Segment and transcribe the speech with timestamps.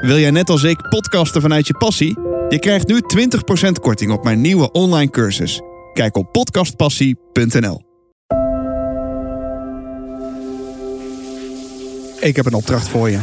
[0.00, 2.18] Wil jij net als ik podcasten vanuit je passie?
[2.48, 3.00] Je krijgt nu
[3.68, 5.60] 20% korting op mijn nieuwe online cursus.
[5.92, 7.82] Kijk op podcastpassie.nl.
[12.20, 13.18] Ik heb een opdracht voor je.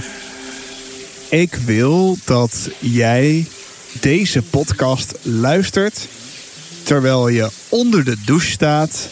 [1.29, 3.45] Ik wil dat jij
[3.99, 6.07] deze podcast luistert
[6.83, 9.09] terwijl je onder de douche staat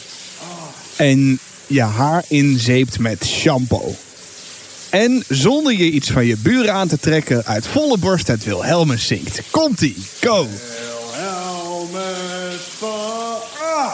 [0.96, 3.96] en je haar inzeept met shampoo.
[4.96, 9.08] En zonder je iets van je buren aan te trekken uit volle borst het Wilhelmus
[9.08, 9.42] zingt.
[9.52, 10.48] Komt-ie, go!
[11.14, 12.90] Wilhelmus van...
[13.62, 13.94] Ah!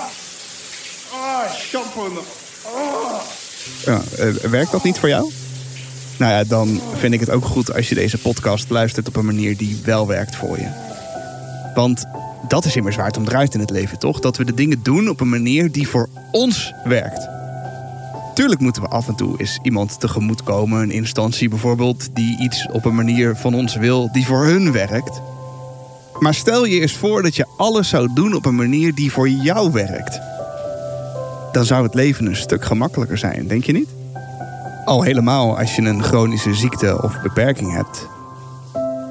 [1.11, 2.23] Ah, shampoo.
[2.63, 3.21] Ah!
[3.85, 5.31] Ja, eh, werkt dat niet voor jou?
[6.17, 9.25] Nou ja, dan vind ik het ook goed als je deze podcast luistert op een
[9.25, 10.67] manier die wel werkt voor je.
[11.75, 12.05] Want
[12.47, 14.20] dat is immers waar het om draait in het leven, toch?
[14.20, 17.40] Dat we de dingen doen op een manier die voor ons werkt.
[18.34, 22.85] Tuurlijk moeten we af en toe eens iemand tegemoetkomen, een instantie bijvoorbeeld, die iets op
[22.85, 25.21] een manier van ons wil die voor hun werkt.
[26.20, 29.29] Maar stel je eens voor dat je alles zou doen op een manier die voor
[29.29, 30.20] jou werkt.
[31.51, 33.90] Dan zou het leven een stuk gemakkelijker zijn, denk je niet?
[34.85, 38.07] Al helemaal als je een chronische ziekte of beperking hebt.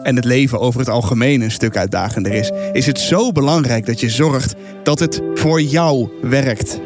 [0.03, 4.01] En het leven over het algemeen een stuk uitdagender is, is het zo belangrijk dat
[4.01, 6.81] je zorgt dat het voor jou werkt.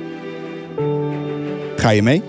[1.84, 2.22] Ga je mee?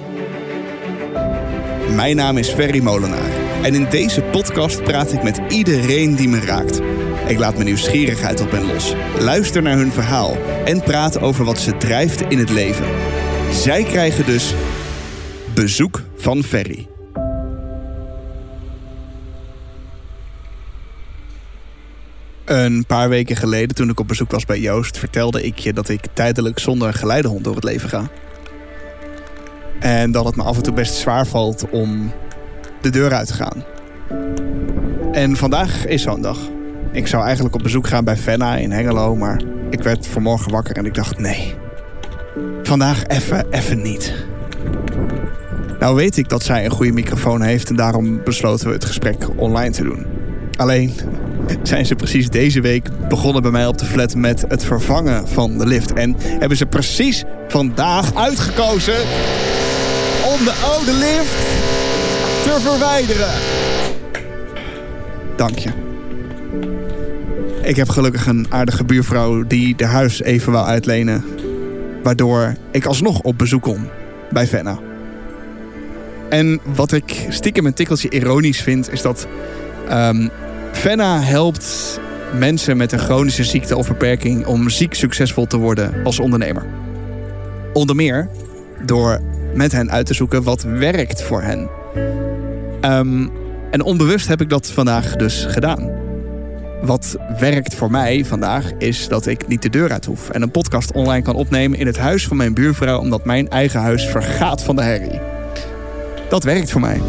[1.96, 3.32] Mijn naam is Ferry Molenaar
[3.64, 6.82] en in deze podcast praat ik met iedereen die me raakt.
[7.28, 11.60] Ik laat mijn nieuwsgierigheid op hen los, luister naar hun verhaal en praat over wat
[11.60, 12.86] ze drijft in het leven.
[13.52, 14.54] Zij krijgen dus
[15.54, 16.88] bezoek van Ferry.
[22.46, 25.90] Een paar weken geleden, toen ik op bezoek was bij Joost, vertelde ik je dat
[25.90, 28.10] ik tijdelijk zonder geleidehond door het leven ga.
[29.80, 32.12] En dat het me af en toe best zwaar valt om
[32.82, 33.64] de deur uit te gaan.
[35.12, 36.38] En vandaag is zo'n dag.
[36.92, 40.78] Ik zou eigenlijk op bezoek gaan bij Fenna in Hengelo, maar ik werd vanmorgen wakker
[40.78, 41.56] en ik dacht nee.
[42.64, 44.14] Vandaag even, even niet.
[45.80, 49.28] Nou weet ik dat zij een goede microfoon heeft en daarom besloten we het gesprek
[49.36, 50.06] online te doen.
[50.58, 50.94] Alleen
[51.64, 55.58] zijn ze precies deze week begonnen bij mij op de flat met het vervangen van
[55.58, 55.94] de lift.
[55.94, 58.96] En hebben ze precies vandaag uitgekozen
[60.40, 61.46] om de oude lift
[62.44, 63.34] te verwijderen.
[65.36, 65.70] Dank je.
[67.62, 71.24] Ik heb gelukkig een aardige buurvrouw die de huis even wou uitlenen.
[72.04, 73.90] Waardoor ik alsnog op bezoek kom
[74.32, 74.80] bij Venna.
[76.30, 79.28] En wat ik stiekem een tikkeltje ironisch vind, is dat
[79.90, 80.28] ehm
[80.72, 82.00] Venna helpt
[82.38, 86.66] mensen met een chronische ziekte of beperking om ziek succesvol te worden als ondernemer.
[87.74, 88.30] Onder meer
[88.86, 89.20] door
[89.56, 91.70] met hen uit te zoeken wat werkt voor hen.
[92.82, 93.28] Ehm,
[93.72, 95.92] en onbewust heb ik dat vandaag dus gedaan.
[96.82, 100.52] Wat werkt voor mij vandaag is dat ik niet de deur uit hoef en een
[100.52, 104.64] podcast online kan opnemen in het huis van mijn buurvrouw, omdat mijn eigen huis vergaat
[104.64, 105.20] van de herrie.
[106.30, 107.02] Dat werkt voor mij.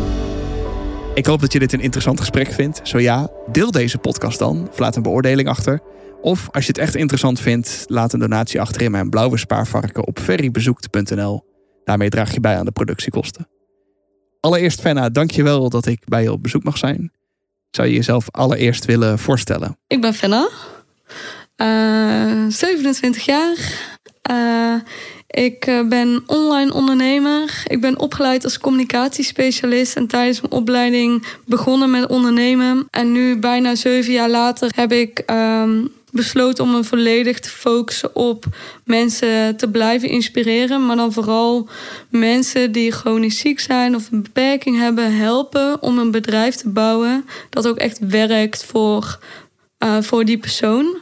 [1.14, 2.80] Ik hoop dat je dit een interessant gesprek vindt.
[2.82, 4.68] Zo ja, deel deze podcast dan.
[4.70, 5.80] Of laat een beoordeling achter.
[6.20, 10.06] Of als je het echt interessant vindt, laat een donatie achter in mijn blauwe spaarvarken
[10.06, 11.55] op ferrybezoekt.nl.
[11.86, 13.48] Daarmee draag je bij aan de productiekosten.
[14.40, 17.12] Allereerst, Fenna, dankjewel dat ik bij je op bezoek mag zijn.
[17.70, 19.78] Zou je jezelf allereerst willen voorstellen?
[19.86, 20.48] Ik ben Fenna,
[21.56, 23.56] eh 27 jaar.
[24.22, 24.74] Eh,
[25.26, 27.62] ik eh, ben online ondernemer.
[27.66, 32.86] Ik ben opgeleid als communicatiespecialist en tijdens mijn opleiding begonnen met ondernemen.
[32.90, 35.84] En nu, bijna zeven jaar later, heb ik ehm,
[36.16, 38.44] besloten om me volledig te focussen op
[38.84, 40.86] mensen te blijven inspireren.
[40.86, 41.68] Maar dan vooral
[42.08, 47.24] mensen die chronisch ziek zijn of een beperking hebben, helpen om een bedrijf te bouwen
[47.50, 49.18] dat ook echt werkt voor,
[49.78, 50.96] eh, voor die persoon.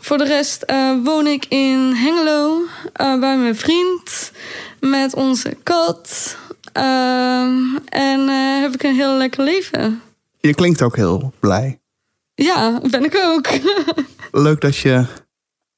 [0.00, 2.62] Voor de rest eh, woon ik in Hengelo
[2.92, 4.32] eh, bij mijn vriend
[4.80, 6.36] met onze kat.
[6.72, 8.28] Ehm, en
[8.62, 10.02] heb ik een heel lekker leven.
[10.40, 11.78] Je klinkt ook heel blij.
[12.34, 13.46] Ja, ben ik ook.
[14.32, 15.04] Leuk dat je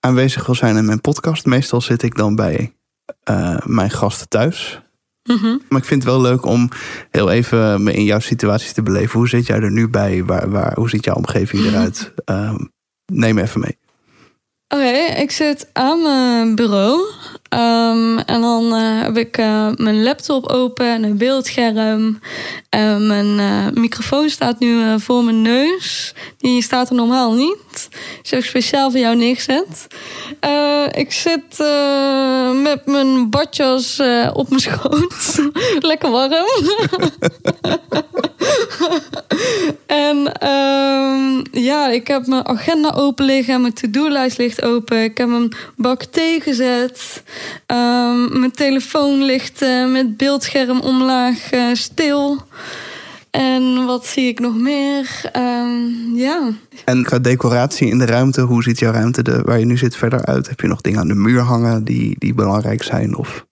[0.00, 1.46] aanwezig wil zijn in mijn podcast.
[1.46, 2.76] Meestal zit ik dan bij
[3.22, 4.80] eh, mijn gasten thuis.
[5.22, 5.56] Mhm.
[5.68, 6.68] Maar ik vind het wel leuk om
[7.10, 9.18] heel even me in jouw situatie te beleven.
[9.18, 10.24] Hoe zit jij er nu bij?
[10.24, 12.12] Waar, waar, hoe ziet jouw omgeving eruit?
[12.24, 12.64] Ehm,
[13.12, 13.78] neem me even mee.
[14.68, 17.00] Oké, ik zit aan mijn bureau.
[17.50, 22.20] Ehm, en dan eh, heb ik eh, mijn laptop open en een beeldscherm.
[22.68, 26.14] En mijn eh, microfoon staat nu voor mijn neus.
[26.38, 27.88] Die staat er normaal niet.
[28.22, 29.86] Dus heb ik speciaal voor jou neergezet.
[30.92, 31.58] ik zit
[32.62, 34.00] met mijn badjas
[34.32, 35.40] op mijn schoot.
[35.90, 36.32] Lekker warm.
[39.86, 43.60] en ehm, ja, ik heb mijn agenda open liggen.
[43.60, 45.02] Mijn to-do-lijst ligt open.
[45.02, 47.22] Ik heb een bak thee gezet.
[47.66, 52.42] Ehm, mijn telefoon ligt uh, met beeldscherm omlaag uh, stil.
[53.30, 55.30] En wat zie ik nog meer?
[55.36, 56.50] Um, ja.
[56.84, 59.96] En qua decoratie in de ruimte, hoe ziet jouw ruimte de, waar je nu zit
[59.96, 60.48] verder uit?
[60.48, 63.16] Heb je nog dingen aan de muur hangen die, die belangrijk zijn?
[63.16, 63.46] Of?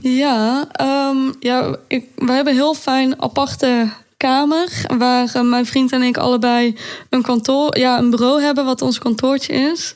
[0.00, 0.68] Ja,
[1.10, 3.88] um, ja ik, we hebben heel fijn aparte
[4.18, 4.84] kamer.
[4.98, 6.76] Waar eh, mijn vriend en ik allebei
[7.10, 9.94] een kantoor, ja, een bureau hebben wat ons kantoortje is.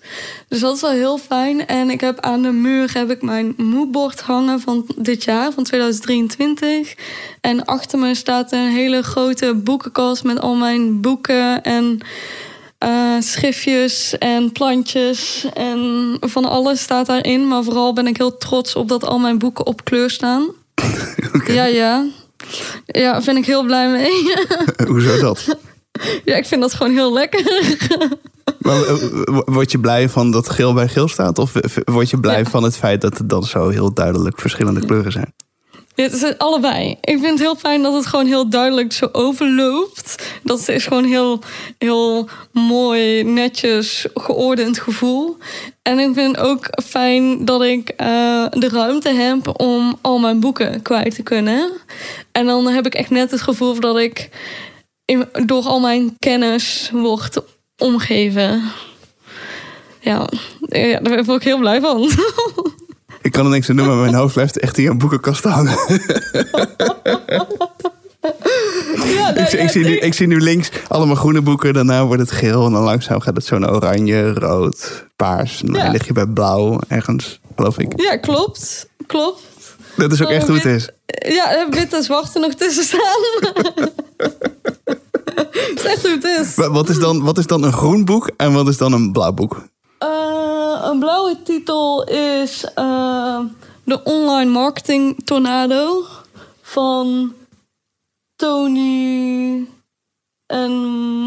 [0.48, 1.66] Dus dat is wel heel fijn.
[1.66, 5.64] En ik heb aan de muur heb ik mijn moodboard hangen van dit jaar, van
[5.64, 6.94] 2023.
[7.40, 12.00] En achter me staat een hele grote boekenkast met al mijn boeken en
[12.84, 17.48] uh, schriftjes en plantjes en van alles staat daarin.
[17.48, 20.46] Maar vooral ben ik heel trots op dat al mijn boeken op kleur staan.
[21.46, 22.04] Ja, ja.
[22.86, 24.34] Ja, vind ik heel blij mee.
[24.90, 25.46] Hoezo dat?
[26.24, 27.42] Ja, ik vind dat gewoon heel lekker.
[28.58, 28.94] Maar, eh,
[29.44, 31.38] word je blij van dat geel bij geel staat?
[31.38, 31.52] Of
[31.84, 35.34] word je blij van het feit dat het dan zo heel duidelijk verschillende kleuren zijn?
[35.94, 36.90] Het is allebei.
[37.00, 40.22] Ik vind het heel fijn dat het gewoon heel duidelijk zo overloopt.
[40.42, 41.38] Dat is gewoon heel,
[41.78, 45.36] heel mooi, netjes, geordend gevoel.
[45.82, 50.82] En ik vind ook fijn dat ik uh, de ruimte heb om al mijn boeken
[50.82, 51.72] kwijt te kunnen.
[52.32, 54.28] En dan heb ik echt net het gevoel dat ik
[55.46, 57.42] door al mijn kennis word
[57.76, 58.62] omgeven.
[60.00, 60.28] Ja,
[60.60, 62.10] ja, daar ben ik heel blij van.
[63.22, 65.76] Ik kan niks aan doen, maar mijn hoofd blijft echt hier een boekenkast hangen.
[69.04, 71.74] Ja, ik, ik, zie nu, ik zie nu links allemaal groene boeken.
[71.74, 72.66] Daarna wordt het geel.
[72.66, 75.62] En dan langzaam gaat het zo naar oranje, rood, paars.
[75.62, 77.92] En dan lig je bij blauw ergens, geloof ik.
[78.00, 78.88] Ja, klopt.
[79.06, 79.40] Klopt.
[79.96, 80.88] Dat is ook echt hoe het is.
[81.34, 83.00] Ja, wit en zwart er nog tussen staan.
[85.34, 86.54] dat is echt hoe het is.
[86.54, 89.32] Wat is, dan, wat is dan een groen boek en wat is dan een blauw
[89.32, 89.62] boek?
[90.92, 93.40] Een blauwe titel is uh,
[93.84, 96.06] De Online Marketing Tornado
[96.62, 97.32] van
[98.36, 99.66] Tony
[100.46, 100.70] en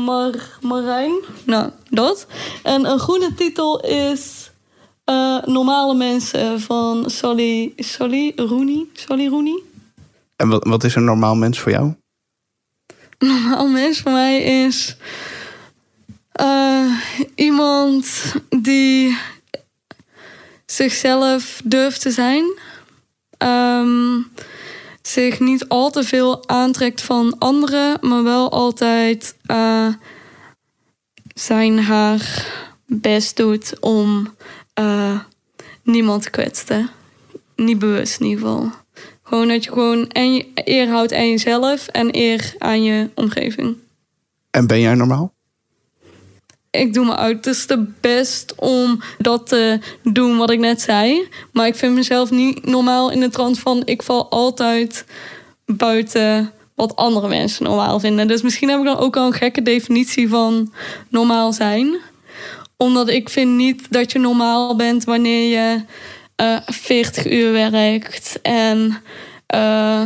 [0.03, 1.13] Mar Marijn.
[1.45, 2.27] Nou, dat.
[2.63, 4.51] En een groene titel is
[5.05, 8.85] uh, Normale Mensen van Sally, Sally Rooney.
[8.93, 9.63] Sally Rooney.
[10.35, 11.93] En wat, wat is een normaal mens voor jou?
[13.17, 14.95] Een normaal mens voor mij is
[16.41, 16.99] uh,
[17.35, 19.17] iemand die
[20.65, 22.59] zichzelf durft te zijn.
[23.37, 24.31] Um,
[25.01, 29.93] zich niet al te veel aantrekt van anderen, maar wel altijd uh,
[31.33, 32.47] zijn haar
[32.85, 34.33] best doet om
[34.79, 35.19] uh,
[35.83, 36.89] niemand te kwetsen.
[37.55, 38.71] Niet bewust in ieder geval.
[39.23, 40.09] Gewoon dat je gewoon
[40.53, 43.77] eer houdt aan jezelf en eer aan je omgeving.
[44.51, 45.34] En ben jij normaal?
[46.79, 51.27] Ik doe mijn uiterste best om dat te doen wat ik net zei.
[51.51, 55.05] Maar ik vind mezelf niet normaal in de trant van ik val altijd
[55.65, 58.27] buiten wat andere mensen normaal vinden.
[58.27, 60.73] Dus misschien heb ik dan ook al een gekke definitie van
[61.09, 61.97] normaal zijn.
[62.77, 65.81] Omdat ik vind niet dat je normaal bent wanneer je
[66.41, 69.01] uh, eh, 40 uur werkt en
[69.55, 70.01] uh,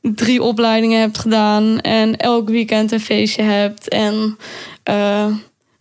[0.00, 4.36] drie opleidingen hebt gedaan en elk weekend een feestje hebt en
[4.90, 5.26] uh,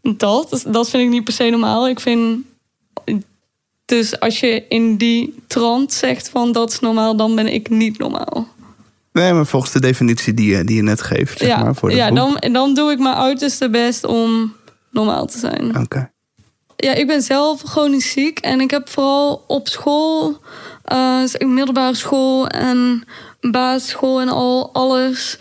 [0.01, 1.89] dat, dat vind ik niet per se normaal.
[1.89, 2.45] Ik vind.
[3.85, 7.97] Dus als je in die trant zegt van dat is normaal, dan ben ik niet
[7.97, 8.47] normaal.
[9.11, 11.37] Nee, maar volgens de definitie die je, die je net geeft.
[11.37, 14.53] Zeg ja, maar, voor ja dan, dan doe ik mijn uiterste best om
[14.91, 15.77] normaal te zijn.
[15.77, 16.11] Oké.
[16.75, 20.37] Ja, ik ben zelf chronisch ziek en ik heb vooral op school,
[20.93, 23.03] uh, middelbare school en
[23.41, 25.39] basisschool en al alles,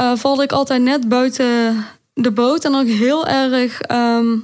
[0.00, 4.38] uh, valde ik altijd net buiten de boot en ook heel erg ehm,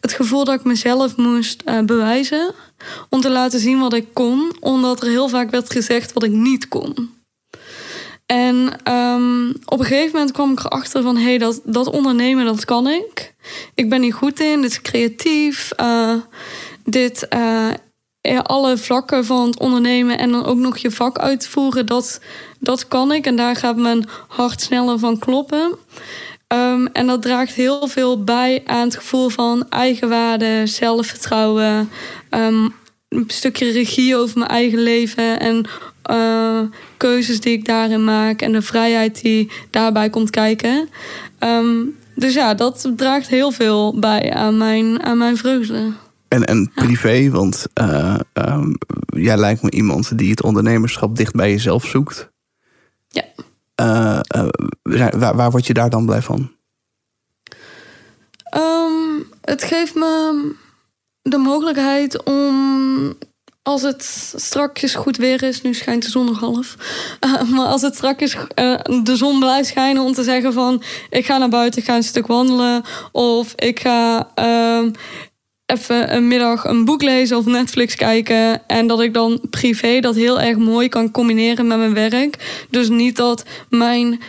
[0.00, 2.54] het gevoel dat ik mezelf moest uh, bewijzen.
[3.08, 6.30] Om te laten zien wat ik kon, omdat er heel vaak werd gezegd wat ik
[6.30, 7.16] niet kon.
[8.26, 8.56] En
[8.92, 11.16] um, op een gegeven moment kwam ik erachter van...
[11.16, 13.34] hé, hey, dat, dat ondernemen, dat kan ik.
[13.74, 15.72] Ik ben hier goed in, dit is creatief.
[15.80, 16.14] Uh,
[16.84, 21.86] dit, uh, alle vlakken van het ondernemen en dan ook nog je vak uitvoeren...
[21.86, 22.20] dat,
[22.58, 25.78] dat kan ik en daar gaat mijn hart sneller van kloppen.
[26.48, 31.88] Ehm, en dat draagt heel veel bij aan het gevoel van eigenwaarde, zelfvertrouwen,
[32.30, 32.68] ehm,
[33.08, 35.68] een stukje regie over mijn eigen leven en
[36.02, 36.60] eh,
[36.96, 40.88] keuzes die ik daarin maak en de vrijheid die daarbij komt kijken.
[41.38, 41.76] Ehm,
[42.14, 45.92] dus ja, dat draagt heel veel bij aan mijn, aan mijn vreugde.
[46.28, 48.74] En, en privé, want uh, um,
[49.06, 52.30] jij lijkt me iemand die het ondernemerschap dicht bij jezelf zoekt.
[53.08, 53.24] Ja.
[53.80, 54.48] Uh, uh,
[54.82, 56.52] waar, waar word je daar dan blij van?
[58.56, 60.54] Um, het geeft me
[61.22, 63.16] de mogelijkheid om
[63.68, 66.76] als het strakjes goed weer is, nu schijnt de zon nog half.
[67.54, 68.36] Maar als het strakjes
[69.02, 72.02] de zon blijft schijnen om te zeggen van ik ga naar buiten, ik ga een
[72.02, 72.82] stuk wandelen.
[73.12, 74.92] Of ik ga uh,
[75.68, 78.66] even een middag een boek lezen of Netflix kijken.
[78.66, 82.64] En dat ik dan privé dat heel erg mooi kan combineren met mijn werk.
[82.70, 84.20] Dus niet dat mijn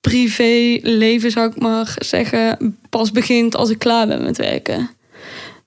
[0.00, 4.90] privéleven, zou ik maar zeggen, pas begint als ik klaar ben met werken.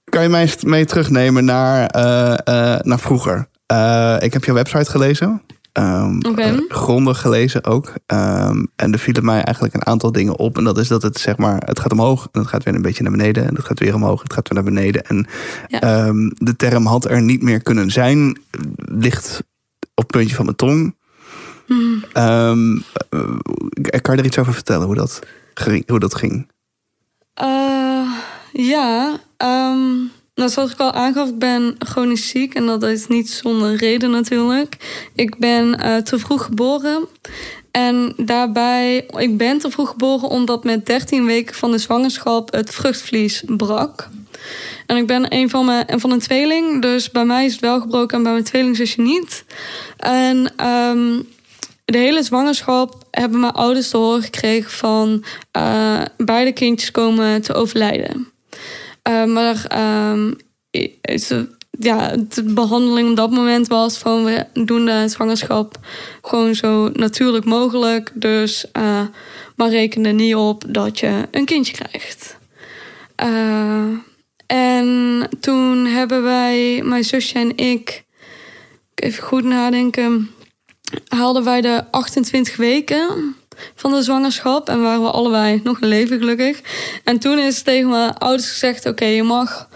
[0.04, 3.48] Kan je mij mee terugnemen naar, uh, uh, naar vroeger?
[3.72, 5.42] Uh, ik heb jouw website gelezen.
[5.80, 6.66] Um, okay.
[6.68, 7.94] grondig gelezen ook.
[8.08, 10.58] Um, en er vielen mij eigenlijk een aantal dingen op.
[10.58, 12.82] En dat is dat het zeg maar, het gaat omhoog en het gaat weer een
[12.82, 13.48] beetje naar beneden.
[13.48, 15.04] En het gaat weer omhoog, het gaat weer naar beneden.
[15.04, 15.28] En
[15.68, 16.08] ja.
[16.08, 18.40] um, de term had er niet meer kunnen zijn.
[18.76, 19.44] Ligt
[19.94, 20.96] op het puntje van mijn tong.
[21.66, 22.04] Hmm.
[24.02, 25.20] kan je er iets over vertellen hoe dat,
[25.88, 26.52] hoe dat ging?
[27.42, 28.12] Uh,
[28.52, 29.20] ja,
[30.36, 32.54] nou, zoals ik al aangaf, ik ben chronisch ziek.
[32.54, 34.76] En dat is niet zonder reden natuurlijk.
[35.16, 37.08] Ik ben uh, te vroeg geboren.
[37.72, 42.70] En daarbij, ik ben te vroeg geboren omdat met 13 weken van de zwangerschap het
[42.70, 44.10] vruchtvlies brak.
[44.86, 47.80] En ik ben een van, mijn, van een tweeling, dus bij mij is het wel
[47.80, 49.46] gebroken en bij mijn tweelingzusje niet.
[49.98, 51.28] En um,
[51.86, 55.24] de hele zwangerschap hebben mijn ouders te horen gekregen van
[55.58, 58.33] uh, beide kindjes komen te overlijden.
[59.10, 59.80] Uh, maar
[60.12, 60.36] um,
[61.80, 65.80] ja, de behandeling op dat moment was van we doen de zwangerschap
[66.22, 68.12] gewoon zo natuurlijk mogelijk.
[68.14, 69.02] Dus uh,
[69.56, 72.38] maar reken er niet op dat je een kindje krijgt.
[73.24, 73.98] Uh,
[74.46, 78.04] en toen hebben wij, mijn zusje en ik,
[78.96, 80.30] even goed nadenken,
[81.08, 83.36] haalden wij de 28 weken
[83.76, 84.70] van de zwangerschap.
[84.70, 86.62] En waren we allebei nog een leven gelukkig.
[87.04, 89.68] En toen is tegen mijn ouders gezegd: Oké, je mag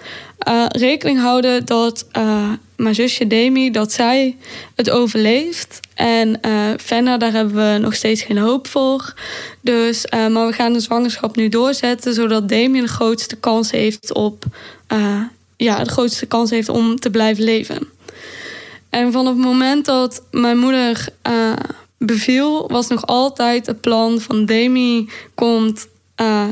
[0.47, 4.37] uh, rekening houden dat uh, mijn zusje Demi, dat zij
[4.75, 5.79] het overleeft.
[5.93, 9.13] En uh, Fenna, daar hebben we nog steeds geen hoop voor.
[9.61, 14.43] Dus, maar we gaan de zwangerschap nu doorzetten, zodat Demi de grootste kans heeft op.
[15.57, 17.87] ja, de grootste kans heeft om te blijven leven.
[18.89, 21.07] En vanaf het moment dat mijn moeder
[21.97, 25.87] beviel, was nog altijd het plan van Demi komt,
[26.21, 26.43] uh,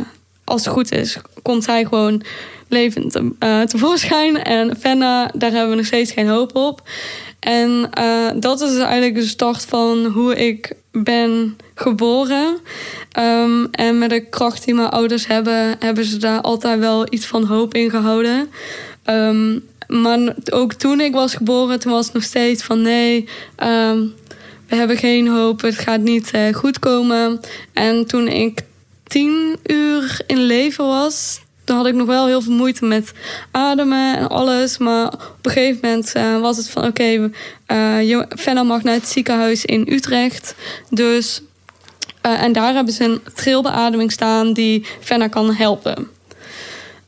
[0.44, 2.24] als het goed is, komt zij gewoon
[2.68, 4.44] levend uh, tevoorschijn.
[4.44, 6.82] En Fenna, daar hebben we nog steeds geen hoop op.
[7.40, 12.58] En uh, dat is eigenlijk de start van hoe ik ben geboren.
[13.20, 17.25] Um, en met de kracht die mijn ouders hebben, hebben ze daar altijd wel iets
[17.25, 18.50] van hoop in gehouden.
[19.06, 23.30] Um, maar ook toen ik was geboren, toen was het nog steeds van nee.
[23.64, 24.14] Um,
[24.68, 27.40] we hebben geen hoop, het gaat niet uh, goed komen.
[27.74, 28.62] En toen ik
[29.08, 33.14] tien uur in leven was, toen had ik nog wel heel veel moeite met
[33.52, 34.78] ademen en alles.
[34.78, 37.32] Maar op een gegeven moment uh, was het van oké,
[37.68, 40.56] okay, uh, Fenna mag naar het ziekenhuis in Utrecht.
[40.90, 41.42] Dus,
[42.22, 46.10] en daar hebben ze een trilbeademing staan die Fenna kan helpen.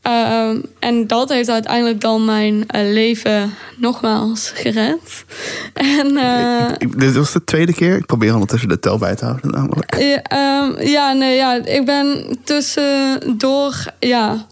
[0.06, 2.62] Uh, en dat heeft uiteindelijk dan mijn uh,
[2.92, 5.24] leven nogmaals gered.
[5.72, 7.96] En, uh, Dit was de tweede keer.
[7.96, 9.96] Ik probeer ondertussen de tel bij te houden namelijk.
[9.98, 13.84] Ja, ja, nee, ja, ik ben tussendoor...
[13.98, 14.46] Ja,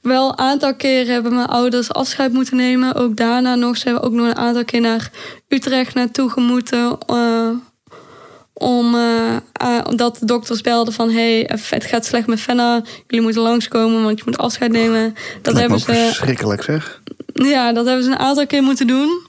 [0.00, 2.94] wel een aantal keren hebben mijn ouders afscheid moeten nemen.
[2.94, 3.76] Ook daarna nog.
[3.76, 5.10] Ze hebben ook nog een aantal keer naar
[5.48, 6.98] Utrecht naartoe gemoeten
[8.58, 11.10] om, uh, uh, omdat de dokters belden van...
[11.10, 12.82] hey, het gaat slecht met Fenna.
[13.06, 15.14] Jullie moeten langskomen, want je moet afscheid nemen.
[15.34, 17.00] Dat, dat hebben ze verschrikkelijk, zeg.
[17.32, 19.20] Ja, dat hebben ze een aantal keer moeten doen.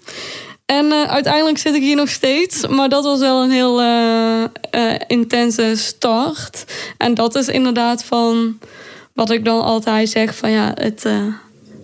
[0.65, 2.67] En uh, uiteindelijk zit ik hier nog steeds.
[2.67, 3.81] Maar dat was wel een heel
[5.07, 6.65] intense start.
[6.97, 8.59] En dat is inderdaad van...
[9.13, 10.51] wat ik dan altijd zeg van...
[10.51, 11.05] ja, het,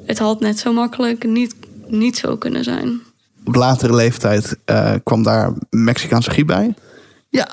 [0.06, 1.56] het had net zo makkelijk niet,
[1.88, 3.02] niet zo kunnen zijn.
[3.46, 4.58] Op latere leeftijd
[5.04, 6.74] kwam daar Mexicaanse griep bij...
[7.36, 7.48] Ja,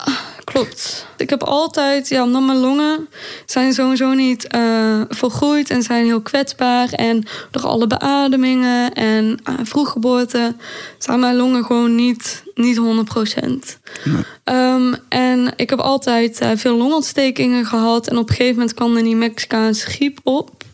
[0.44, 1.06] klopt.
[1.16, 3.08] Ik heb altijd, ja, omdat mijn longen
[3.46, 6.92] zijn sowieso niet uh, volgroeid en zijn heel kwetsbaar.
[6.92, 10.54] En door alle beademingen en uh, vroeggeboorte
[10.98, 13.78] zijn mijn longen gewoon niet niet 100 procent.
[14.04, 14.22] Nee.
[14.44, 18.08] Ehm, en ik heb altijd eh, veel longontstekingen gehad.
[18.08, 20.64] En op een gegeven moment kwam er die Mexicaanse griep op.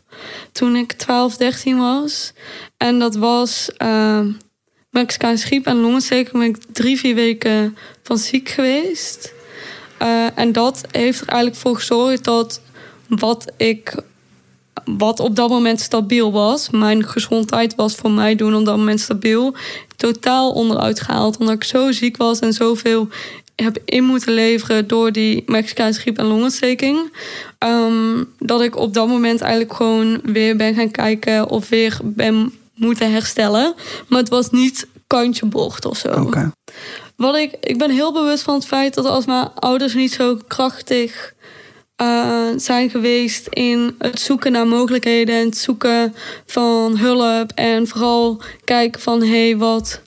[0.53, 2.33] Toen ik 12, 13 was.
[2.77, 3.71] En dat was
[4.90, 6.33] Mexicaanse griep en longontsteking.
[6.33, 9.35] Ben ik drie, vier weken van ziek geweest.
[10.02, 12.61] Uh, en dat heeft er eigenlijk voor gezorgd dat
[13.09, 13.95] wat ik
[14.85, 16.71] wat op dat moment stabiel was.
[16.71, 19.54] Mijn gezondheid was voor mij doen op dat moment stabiel.
[19.97, 21.37] Totaal onderuit gehaald.
[21.37, 23.09] Omdat ik zo ziek was en zoveel
[23.57, 27.12] heb in moeten leveren door die Mexicaanse griep en longontsteking.
[27.59, 32.52] Um, dat ik op dat moment eigenlijk gewoon weer ben gaan kijken of weer ben
[32.78, 33.75] moeten herstellen.
[34.08, 36.08] Maar het was niet kantje bocht of zo.
[36.08, 36.50] Okay.
[37.16, 40.38] Wat ik, ik ben heel bewust van het feit dat als mijn ouders niet zo
[40.47, 41.35] krachtig
[42.02, 46.14] uh, zijn geweest in het zoeken naar mogelijkheden en het zoeken
[46.47, 47.52] van hulp.
[47.54, 50.02] En vooral kijken van hé, hey, wat,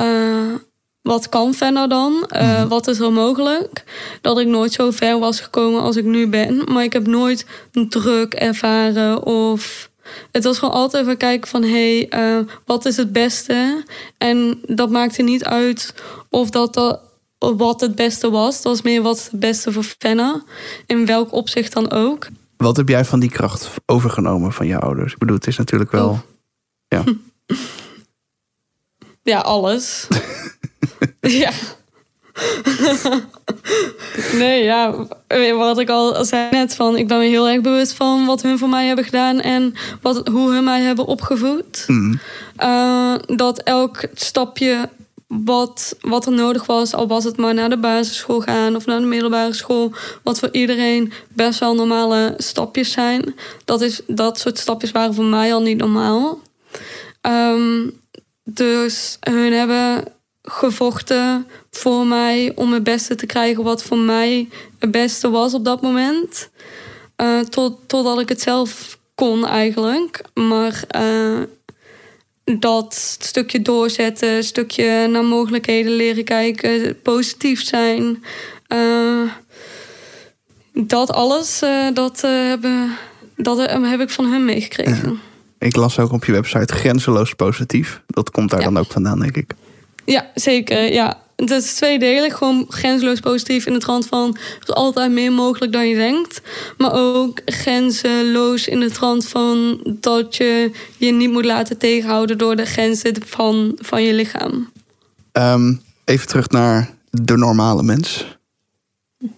[0.00, 0.54] uh,
[1.02, 2.12] wat kan Fenna dan?
[2.28, 2.68] Uh, mm-hmm.
[2.68, 3.84] Wat is er mogelijk?
[4.20, 6.64] Dat ik nooit zo ver was gekomen als ik nu ben.
[6.72, 9.90] Maar ik heb nooit een druk ervaren of.
[10.32, 13.84] Het was gewoon altijd even kijken van hé, hey, wat is het beste?
[14.18, 15.94] En dat maakte niet uit
[16.30, 17.00] of dat, dat
[17.38, 18.54] wat het beste was.
[18.62, 20.42] Dat was meer wat het beste voor Fenna.
[20.86, 22.28] In welk opzicht dan ook.
[22.56, 25.12] Wat heb jij van die kracht overgenomen van je ouders?
[25.12, 26.08] Ik bedoel, het is natuurlijk wel.
[26.08, 26.18] Oh.
[26.88, 27.04] Ja.
[29.32, 30.06] ja, alles.
[31.20, 31.52] ja.
[34.38, 34.94] nee, ja,
[35.54, 38.58] wat ik al zei net van, ik ben me heel erg bewust van wat hun
[38.58, 41.84] voor mij hebben gedaan en wat, hoe hun mij hebben opgevoed.
[41.86, 42.20] Mm.
[42.62, 44.88] Uh, dat elk stapje
[45.26, 49.00] wat, wat er nodig was, al was het maar naar de basisschool gaan of naar
[49.00, 53.34] de middelbare school, wat voor iedereen best wel normale stapjes zijn.
[53.64, 56.40] Dat, is, dat soort stapjes waren voor mij al niet normaal.
[57.22, 58.00] Um,
[58.44, 60.04] dus hun hebben
[60.48, 64.48] gevochten voor mij om het beste te krijgen wat voor mij
[64.78, 66.50] het beste was op dat moment.
[67.16, 70.22] Uh, tot, totdat ik het zelf kon eigenlijk.
[70.34, 71.38] Maar uh,
[72.58, 78.24] dat stukje doorzetten, stukje naar mogelijkheden leren kijken, positief zijn.
[78.68, 79.30] Uh,
[80.72, 81.62] dat alles,
[81.94, 82.96] dat, hebben,
[83.36, 85.10] dat heb ik van hun meegekregen.
[85.10, 85.66] Ja.
[85.66, 88.02] Ik las ook op je website grenzeloos positief.
[88.06, 88.66] Dat komt daar ja.
[88.66, 89.54] dan ook vandaan, denk ik.
[90.06, 90.92] Ja, zeker.
[90.92, 91.24] Ja.
[91.36, 94.36] Het is tweedelig, gewoon grenzeloos positief in de trant van...
[94.36, 96.40] er is altijd meer mogelijk dan je denkt.
[96.78, 102.38] Maar ook grenzeloos in de trant van dat je je niet moet laten tegenhouden...
[102.38, 104.70] door de grenzen van, van je lichaam.
[105.32, 108.36] Um, even terug naar de normale mens.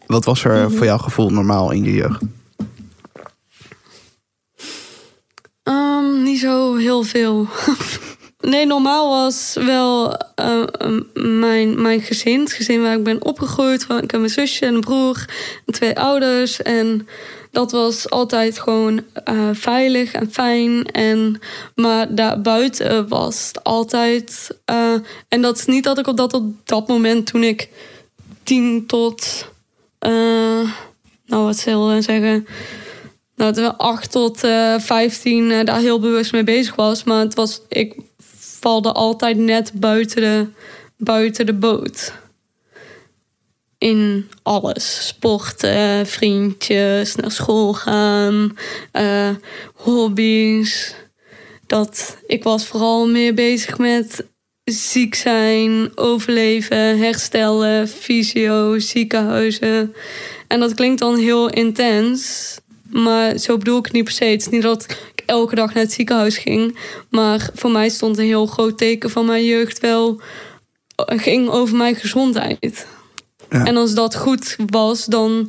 [0.07, 0.77] Wat was er mm-hmm.
[0.77, 2.23] voor jouw gevoel normaal in je jeugd?
[5.63, 7.47] Um, niet zo heel veel.
[8.41, 10.63] Nee, normaal was wel uh,
[11.15, 12.41] mijn, mijn gezin.
[12.41, 13.87] Het gezin waar ik ben opgegroeid.
[14.03, 15.25] Ik heb een zusje en broer
[15.67, 16.63] en twee ouders.
[16.63, 17.09] En
[17.51, 20.87] dat was altijd gewoon uh, veilig en fijn.
[20.87, 21.41] En,
[21.75, 24.57] maar daarbuiten was het altijd...
[24.71, 24.95] Uh,
[25.29, 27.69] en dat is niet dat ik op dat, op dat moment toen ik
[28.43, 29.47] tien tot...
[29.99, 32.47] nou, wat zal ik zeggen
[33.37, 37.05] nou, 8 tot 15 uh, daar heel bewust mee bezig was.
[37.05, 37.95] Maar het was, ik
[38.61, 40.47] valde altijd net buiten de,
[40.97, 42.13] buiten de boot.
[43.79, 45.07] In alles.
[45.07, 48.57] Sporten, vriendjes, naar school gaan,
[48.93, 49.31] uh,
[49.75, 50.95] hobby's.
[51.67, 54.25] Dat, ik was vooral meer bezig met
[54.65, 59.95] ziek zijn, overleven, herstellen, fysio, ziekenhuizen.
[60.49, 62.57] En dat klinkt dan heel intens.
[62.91, 64.25] Maar zo bedoel ik het niet per se.
[64.25, 64.87] Het is niet dat
[65.29, 66.79] elke dag naar het ziekenhuis ging.
[67.11, 70.21] Maar voor mij stond een heel groot teken van mijn jeugd wel...
[71.07, 72.87] ging over mijn gezondheid.
[73.51, 73.65] Ja.
[73.65, 75.49] En als dat goed was, dan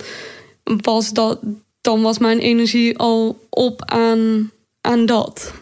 [0.64, 1.40] was, dat,
[1.82, 5.54] dan was mijn energie al op aan, aan dat.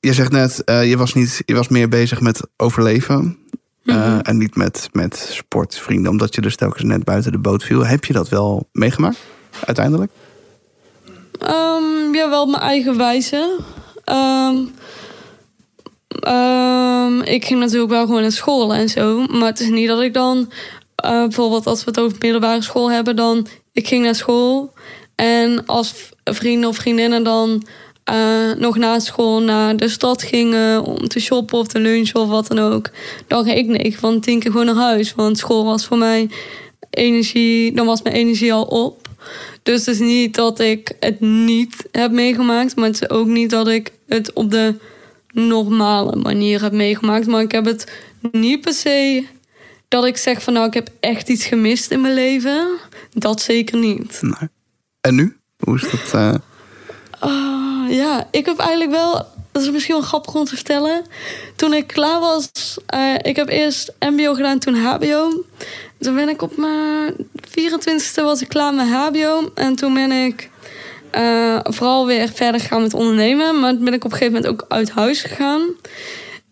[0.00, 3.38] Je zegt net, uh, je, was niet, je was meer bezig met overleven.
[3.84, 4.20] Uh, mm -hmm.
[4.20, 7.86] En niet met, met sportvrienden, omdat je dus telkens net buiten de boot viel.
[7.86, 9.18] Heb je dat wel meegemaakt,
[9.64, 10.10] uiteindelijk?
[11.42, 13.58] Um, ja, wel mijn eigen wijze.
[14.04, 14.74] Um,
[16.28, 19.26] um, ik ging natuurlijk wel gewoon naar school en zo.
[19.26, 20.38] Maar het is niet dat ik dan...
[21.04, 23.16] Uh, bijvoorbeeld als we het over middelbare school hebben...
[23.16, 24.72] dan ik ging naar school.
[25.14, 25.94] En als
[26.24, 27.66] vrienden of vriendinnen dan...
[28.12, 32.28] Uh, nog na school naar de stad gingen om te shoppen of te lunchen of
[32.28, 32.90] wat dan ook.
[33.26, 35.14] Dan ging ik 9 van 10 keer gewoon naar huis.
[35.14, 36.30] Want school was voor mij
[36.98, 39.08] energie, dan was mijn energie al op.
[39.62, 43.50] Dus het is niet dat ik het niet heb meegemaakt, maar het is ook niet
[43.50, 44.74] dat ik het op de
[45.32, 47.26] normale manier heb meegemaakt.
[47.26, 47.92] Maar ik heb het
[48.32, 49.26] niet per se
[49.88, 52.78] dat ik zeg van nou, ik heb echt iets gemist in mijn leven.
[53.12, 54.18] Dat zeker niet.
[54.20, 54.48] Nee.
[55.00, 55.36] En nu?
[55.58, 56.12] Hoe is dat?
[56.14, 56.34] eh?
[57.18, 59.26] Ah, ja, ik heb eigenlijk wel.
[59.52, 61.04] Dat is misschien wel grappig om te vertellen.
[61.56, 62.50] Toen ik klaar was,
[62.86, 65.44] eh, ik heb eerst MBO gedaan, toen HBO.
[65.98, 67.14] Toen ben ik op mijn
[67.48, 69.50] 24ste was ik klaar met HBO.
[69.54, 70.50] En toen ben ik
[71.10, 73.60] eh, vooral weer verder gegaan met ondernemen.
[73.60, 75.62] Maar toen ben ik op een gegeven moment ook uit huis gegaan.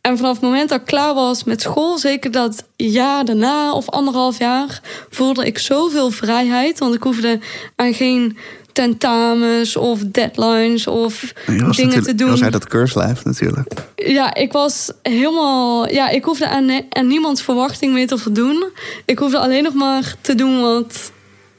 [0.00, 3.90] En vanaf het moment dat ik klaar was met school, zeker dat jaar daarna of
[3.90, 4.80] anderhalf jaar,
[5.10, 6.78] voelde ik zoveel vrijheid.
[6.78, 7.38] Want ik hoefde
[7.76, 8.38] aan geen
[8.76, 11.32] tentamens of deadlines of
[11.76, 12.30] dingen te doen.
[12.30, 13.68] Was uit dat keurslijf natuurlijk.
[13.94, 15.92] Ja, ik was helemaal.
[15.92, 18.64] Ja, ik hoefde aan, aan niemands verwachting meer te voldoen.
[19.04, 21.12] Ik hoefde alleen nog maar te doen wat,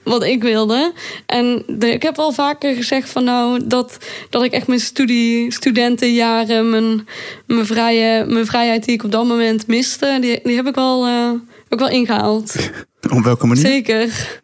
[0.03, 0.93] wat ik wilde.
[1.25, 3.97] En de, ik heb al vaker gezegd van nou dat,
[4.29, 7.07] dat ik echt mijn studie, studentenjaren, mijn,
[7.45, 11.05] mijn, vrije, mijn vrijheid die ik op dat moment miste, die, die heb ik wel,
[11.05, 11.31] eh,
[11.69, 12.55] ik wel ingehaald.
[13.17, 13.65] Op welke manier?
[13.65, 14.41] Zeker.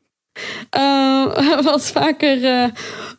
[0.70, 2.70] Eh, wat, vaker, eh,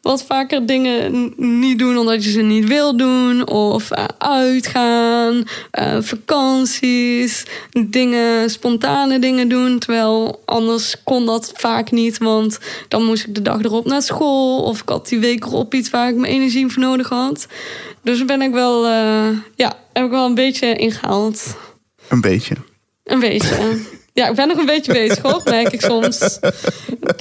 [0.03, 3.49] wat vaker dingen niet doen omdat je ze niet wil doen.
[3.49, 5.45] Of eh, uitgaan,
[6.01, 9.79] vakanties, dingen, spontane dingen doen.
[9.79, 12.19] Terwijl anders kon dat vaak niet.
[12.19, 14.63] Want dan moest ik de dag erop naar school.
[14.63, 17.47] Of ik had die week erop iets waar ik mijn energie voor nodig had.
[18.03, 18.87] Dus ben ik wel,
[19.55, 21.57] ja, heb ik wel een beetje ingehaald.
[22.09, 22.55] Een beetje.
[23.05, 23.79] Een beetje.
[24.15, 26.39] Ja, ik ben nog een beetje bezig hoor, merk ik soms.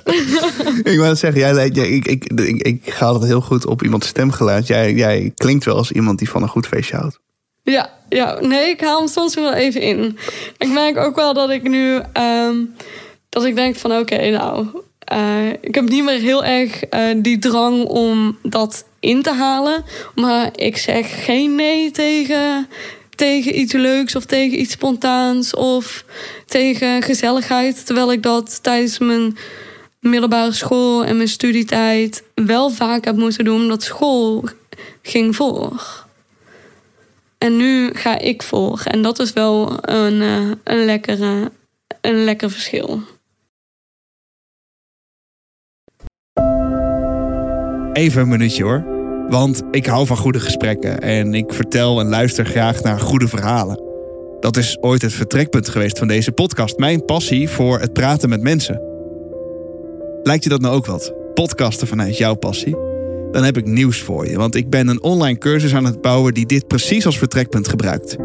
[0.93, 3.83] ik wou zeggen, jij, lijkt- jij, ik, ik, ik, ik ga altijd heel goed op
[3.83, 4.67] iemands stemgeluid.
[4.67, 7.19] Jij, jij klinkt wel als iemand die van een goed feestje houdt.
[7.63, 10.17] Ja, ja, nee, ik haal hem soms wel even in.
[10.57, 12.55] Ik merk ook wel dat ik nu, ehm,
[13.29, 14.67] dat ik denk van oké, nou,
[14.99, 19.83] eh, ik heb niet meer heel erg eh, die drang om dat in te halen.
[20.15, 22.67] Maar ik zeg geen nee tegen,
[23.15, 26.05] tegen iets leuks of tegen iets spontaans of
[26.45, 27.85] tegen gezelligheid.
[27.85, 29.37] Terwijl ik dat tijdens mijn
[29.99, 34.43] middelbare school en mijn studietijd wel vaak heb moeten doen, omdat school
[35.01, 36.03] ging voor.
[37.37, 38.81] En nu ga ik voor.
[38.83, 41.51] En dat is wel een, eh, een, lekkere,
[42.01, 43.01] een lekker verschil.
[47.93, 48.92] Even een minuutje hoor.
[49.33, 53.81] Want ik hou van goede gesprekken en ik vertel en luister graag naar goede verhalen.
[54.39, 56.77] Dat is ooit het vertrekpunt geweest van deze podcast.
[56.77, 58.81] Mijn passie voor het praten met mensen.
[60.23, 61.13] Lijkt je dat nou ook wat?
[61.33, 62.75] Podcasten vanuit jouw passie?
[63.31, 66.33] Dan heb ik nieuws voor je, want ik ben een online cursus aan het bouwen
[66.33, 68.15] die dit precies als vertrekpunt gebruikt.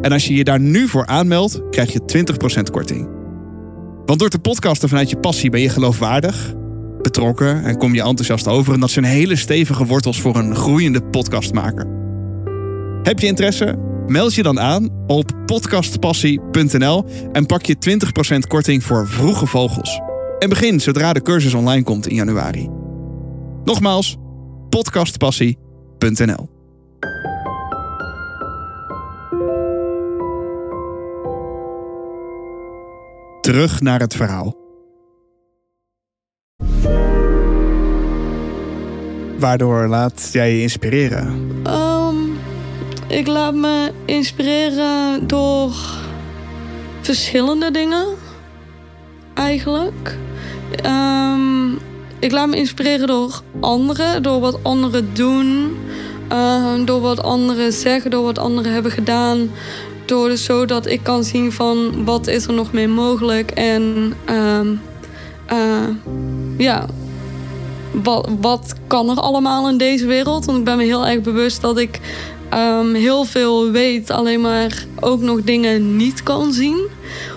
[0.00, 2.24] En als je je daar nu voor aanmeldt, krijg je
[2.58, 3.08] 20% korting.
[4.04, 6.54] Want door te podcasten vanuit je passie ben je geloofwaardig,
[7.04, 8.74] betrokken en kom je enthousiast over.
[8.74, 11.86] En dat zijn hele stevige wortels voor een groeiende podcastmaker.
[13.02, 13.78] Heb je interesse?
[14.06, 17.76] Meld je dan aan op podcastpassie.nl en pak je
[18.34, 20.00] 20% korting voor vroege vogels.
[20.38, 22.68] En begin zodra de cursus online komt in januari.
[23.64, 24.16] Nogmaals,
[24.68, 26.52] podcastpassie.nl.
[33.40, 34.63] Terug naar het verhaal.
[39.38, 41.50] Waardoor laat jij je inspireren?
[41.62, 42.16] Ehm,
[43.06, 45.72] ik laat me inspireren door
[47.00, 48.06] verschillende dingen.
[49.34, 50.18] Eigenlijk.
[50.82, 51.72] Ehm,
[52.18, 55.76] ik laat me inspireren door anderen, door wat anderen doen,
[56.28, 59.50] eh, door wat anderen zeggen, door wat anderen hebben gedaan.
[60.06, 64.66] Door dus zodat ik kan zien van wat is er nog meer mogelijk en ehm,
[65.46, 65.88] eh,
[66.56, 66.86] ja,
[68.40, 70.44] wat, kan er allemaal in deze wereld?
[70.44, 72.00] Want ik ben me heel erg bewust dat ik
[72.48, 76.86] ehm, heel veel weet, alleen maar ook nog dingen niet kan zien.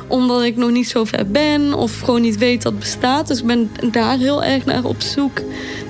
[0.08, 3.28] Omdat ik nog niet zo ver ben of gewoon niet weet dat bestaat.
[3.28, 5.41] Dus ik ben daar heel erg naar op zoek.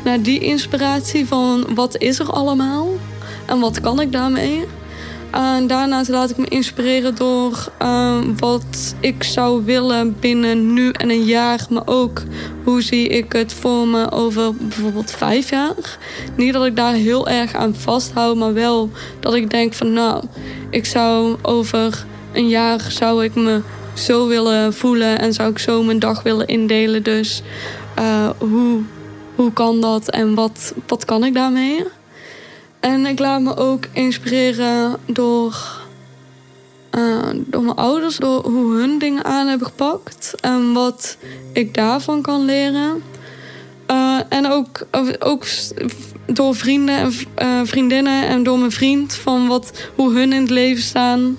[0.03, 2.87] Naar die inspiratie van wat is er allemaal?
[3.45, 4.65] En wat kan ik daarmee?
[5.37, 11.09] En daarnaast laat ik me inspireren door eh, wat ik zou willen binnen nu en
[11.09, 11.65] een jaar.
[11.69, 12.21] Maar ook
[12.63, 15.97] hoe zie ik het voor me over bijvoorbeeld vijf jaar.
[16.35, 20.23] Niet dat ik daar heel erg aan vasthoud, maar wel dat ik denk van nou,
[20.69, 23.61] ik zou over een jaar zou ik me
[23.93, 27.03] zo willen voelen en zou ik zo mijn dag willen indelen.
[27.03, 27.41] Dus
[27.95, 28.81] eh, hoe,
[29.35, 31.83] hoe kan dat en wat, wat kan ik daarmee?
[32.79, 35.81] En ik laat me ook inspireren door,
[36.89, 41.17] eh, door mijn ouders, door hoe hun dingen aan hebben gepakt en wat
[41.53, 43.03] ik daarvan kan leren.
[43.85, 44.87] Eh, en ook,
[45.19, 45.45] ook
[46.25, 50.49] door vrienden en eh, vriendinnen en door mijn vriend van wat, hoe hun in het
[50.49, 51.37] leven staan.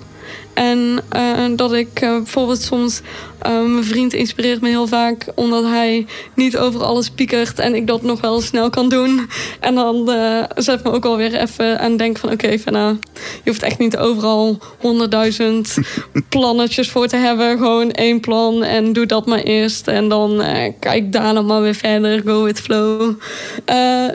[0.53, 3.01] En eh, dat ik eh, bijvoorbeeld soms...
[3.39, 5.27] eh, mijn vriend inspireert me heel vaak...
[5.35, 7.59] omdat hij niet over alles piekert...
[7.59, 9.29] en ik dat nog wel snel kan doen.
[9.59, 10.11] En dan
[10.55, 12.31] zet me ook alweer even aan denken van...
[12.31, 12.97] oké, nou,
[13.43, 15.77] je hoeft echt niet overal honderdduizend
[16.29, 17.57] plannetjes voor te hebben.
[17.57, 19.87] Gewoon één plan en doe dat maar eerst.
[19.87, 20.43] En dan
[20.79, 22.21] kijk daarna maar weer verder.
[22.25, 23.13] Go with flow.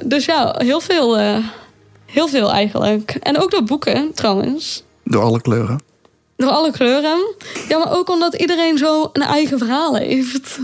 [0.05, 1.18] Dus ja, heel veel,
[2.07, 3.16] heel veel eigenlijk.
[3.20, 4.85] En ook door boeken trouwens.
[5.05, 5.93] Door alle kleuren.
[6.37, 7.35] Door alle kleuren.
[7.68, 10.59] Ja, maar ook omdat iedereen zo een eigen verhaal heeft.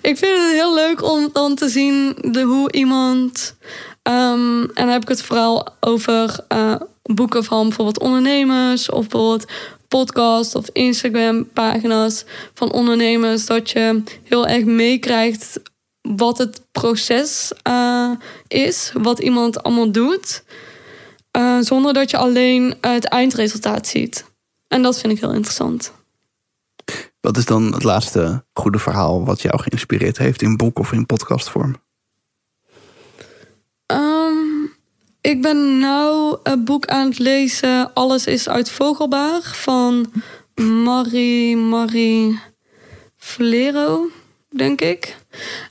[0.00, 3.54] Ik vind het heel leuk om dan te zien de, hoe iemand.
[4.02, 8.90] ehm, en dan heb ik het vooral over eh, boeken van bijvoorbeeld ondernemers.
[8.90, 9.50] Of bijvoorbeeld
[9.88, 13.46] podcast of Instagram pagina's van ondernemers.
[13.46, 15.60] Dat je heel erg meekrijgt
[16.02, 18.10] wat het proces eh,
[18.48, 18.92] is.
[18.94, 20.42] Wat iemand allemaal doet.
[21.30, 24.30] eh, zonder dat je alleen het eindresultaat ziet.
[24.72, 25.92] En dat vind ik heel interessant.
[27.20, 31.06] Wat is dan het laatste goede verhaal wat jou geïnspireerd heeft in boek of in
[31.06, 31.76] podcastvorm?
[33.86, 34.64] Ehm,
[35.20, 37.92] ik ben nou een boek aan het lezen.
[37.94, 40.12] Alles is uit Vogelbaar van
[40.54, 42.40] Marie Marie
[43.16, 44.08] Flero,
[44.48, 45.16] denk ik.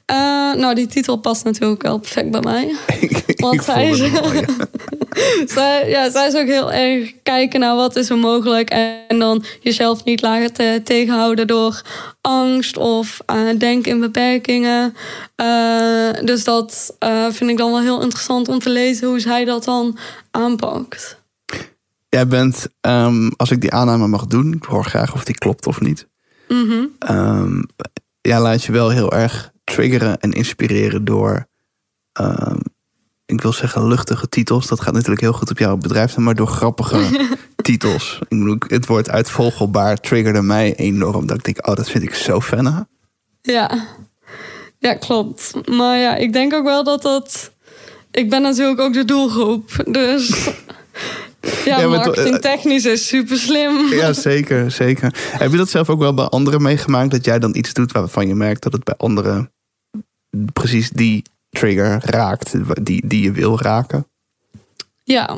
[0.06, 0.16] Eh,
[0.54, 2.76] nou, die titel past natuurlijk wel perfect bij mij.
[3.36, 4.56] Want Ik zij vond is.
[5.56, 8.69] zij, ja, zij is ook heel erg kijken naar wat is er mogelijk.
[8.69, 11.82] En dan jezelf niet laten te, tegenhouden door
[12.21, 14.95] angst of eh, denken in beperkingen.
[15.36, 19.45] Eh, dus dat eh, vind ik dan wel heel interessant om te lezen hoe zij
[19.45, 19.97] dat dan
[20.32, 21.19] aanpakt.
[22.10, 25.67] Jij bent, ehm, als ik die aanname mag doen, ik hoor graag of die klopt
[25.67, 26.08] of niet.
[26.47, 26.86] Mhm.
[27.00, 27.60] Ehm
[28.21, 31.47] jij laat je wel heel erg triggeren en inspireren door,
[32.12, 32.60] ehm,
[33.42, 34.68] ik wil zeggen luchtige titels.
[34.68, 37.28] Dat gaat natuurlijk heel goed op jouw bedrijf, maar door grappige
[37.62, 38.20] titels.
[38.22, 41.28] Ik bedoel, het woord uitvolgelbaar triggerde mij enorm.
[41.28, 42.88] Dat ik denk, oh, dat vind ik zo fijn.
[43.42, 43.88] Ja.
[44.80, 45.54] ja, klopt.
[45.70, 47.52] Maar ja, ik denk ook wel dat dat.
[48.12, 49.84] Ik ben natuurlijk ook de doelgroep.
[49.86, 50.30] Dus.
[51.66, 53.88] Ja, Ja, marketingtechnisch is super slim.
[54.02, 55.16] Ja, zeker, zeker.
[55.32, 57.12] Heb je dat zelf ook wel bij anderen meegemaakt?
[57.12, 59.52] Dat jij dan iets doet waarvan je merkt dat het bij anderen
[60.54, 62.54] precies die trigger raakt,
[62.86, 64.08] die, die je wil raken?
[65.04, 65.38] Ja.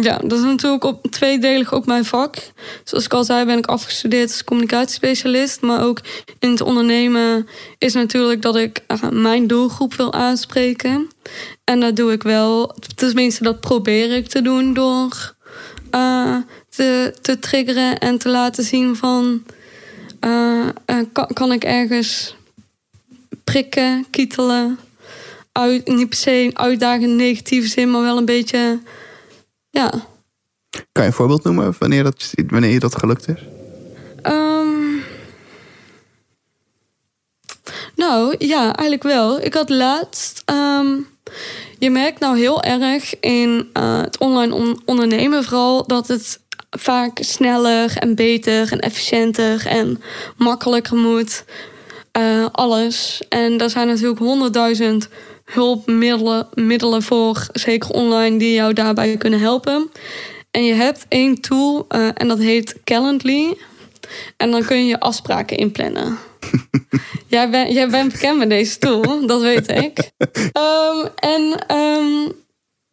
[0.00, 2.36] Ja, dat is natuurlijk op, tweedelig ook mijn vak.
[2.84, 5.60] Zoals ik al zei, ben ik afgestudeerd als communicatiespecialist.
[5.60, 6.00] Maar ook
[6.38, 11.08] in het ondernemen is natuurlijk dat ik eh, mijn doelgroep wil aanspreken.
[11.64, 12.74] En dat doe ik wel.
[12.94, 15.34] Tenminste, dat probeer ik te doen door
[15.90, 16.36] eh,
[16.68, 19.42] te, te triggeren en te laten zien van...
[20.20, 20.66] eh,
[21.12, 22.36] kan, kan ik ergens
[23.44, 24.78] prikken, kietelen...
[25.56, 28.80] Uit, niet per se uitdagen in negatieve zin, maar wel een beetje...
[29.70, 29.90] Ja.
[30.92, 33.40] Kan je een voorbeeld noemen wanneer, dat, wanneer je dat gelukt is?
[34.22, 34.94] Ehm.
[37.96, 39.40] nou, ja, eigenlijk wel.
[39.40, 40.42] Ik had laatst.
[40.44, 40.86] ehm,
[41.78, 46.40] je merkt nou heel erg in eh, het online on- ondernemen vooral dat het
[46.70, 50.02] vaak sneller en beter en efficiënter en
[50.36, 51.44] makkelijker moet.
[52.12, 53.22] Eh, alles.
[53.28, 55.08] En daar zijn natuurlijk honderdduizend
[55.46, 59.90] hulpmiddelen middelen voor, zeker online, die jou daarbij kunnen helpen.
[60.50, 63.56] En je hebt één tool eh, en dat heet Calendly.
[64.36, 66.18] En dan kun je je afspraken inplannen.
[67.26, 69.98] jij, bent, jij bent bekend met deze tool, dat weet ik.
[70.52, 72.30] Ehm, en ehm,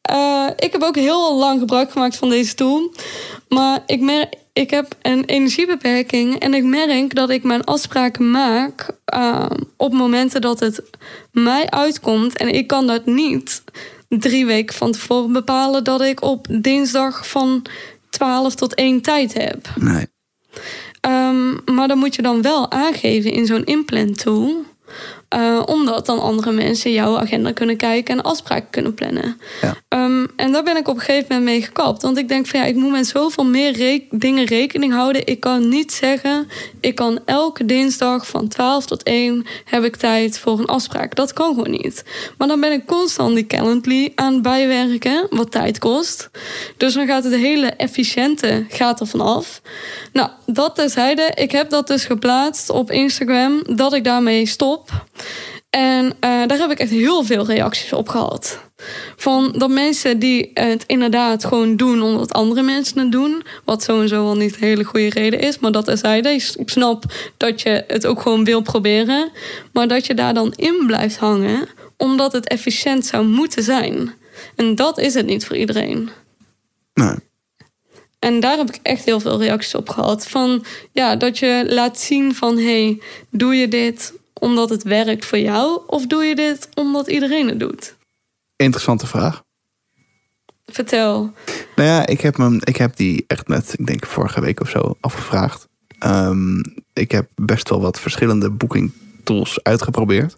[0.03, 2.91] eh, ik heb ook heel lang gebruik gemaakt van deze tool.
[3.49, 8.89] Maar ik, merk, ik heb een energiebeperking en ik merk dat ik mijn afspraken maak
[9.05, 10.81] ehm, op momenten dat het
[11.31, 12.37] mij uitkomt.
[12.37, 13.63] En ik kan dat niet
[14.09, 17.65] drie weken van tevoren bepalen dat ik op dinsdag van
[18.09, 19.69] 12 tot 1 tijd heb.
[19.75, 20.07] Nee.
[21.01, 24.65] Ehm, maar dan moet je dan wel aangeven in zo'n implant tool.
[25.33, 29.39] Eh, omdat dan andere mensen jouw agenda kunnen kijken en afspraken kunnen plannen.
[29.61, 29.75] Ja.
[29.87, 32.01] Ehm, en daar ben ik op een gegeven moment mee gekapt.
[32.01, 35.27] Want ik denk van ja, ik moet met zoveel meer re- dingen rekening houden.
[35.27, 36.47] Ik kan niet zeggen,
[36.79, 41.15] ik kan elke dinsdag van 12 tot 1 heb ik tijd voor een afspraak.
[41.15, 42.03] Dat kan gewoon niet.
[42.37, 46.29] Maar dan ben ik constant die Calendly aan het bijwerken, wat tijd kost.
[46.77, 49.61] Dus dan gaat het hele efficiënte gaat er vanaf.
[50.13, 51.31] Nou, dat terzijde.
[51.35, 54.89] Ik heb dat dus geplaatst op Instagram dat ik daarmee stop.
[55.69, 58.59] En eh, daar heb ik echt heel veel reacties op gehad.
[59.15, 63.43] Van dat mensen die het inderdaad gewoon doen omdat andere mensen het doen.
[63.65, 65.59] Wat sowieso wel niet een hele goede reden is.
[65.59, 66.29] Maar dat terzijde.
[66.57, 67.03] Ik snap
[67.37, 69.31] dat je het ook gewoon wil proberen.
[69.71, 71.67] Maar dat je daar dan in blijft hangen.
[71.97, 74.13] Omdat het efficiënt zou moeten zijn.
[74.55, 76.09] En dat is het niet voor iedereen.
[76.93, 77.15] nee.
[78.19, 80.27] en daar heb ik echt heel veel reacties op gehad.
[80.27, 85.37] Van ja, dat je laat zien van hey, doe je dit omdat het werkt voor
[85.37, 85.81] jou?
[85.87, 87.95] Of doe je dit omdat iedereen het doet?
[88.55, 89.43] Interessante vraag.
[90.65, 91.33] Vertel.
[91.75, 94.69] Nou ja, ik heb, me, ik heb die echt net, ik denk vorige week of
[94.69, 95.67] zo, afgevraagd.
[95.99, 96.59] Ehm,
[96.93, 98.91] ik heb best wel wat verschillende booking
[99.23, 100.37] tools uitgeprobeerd.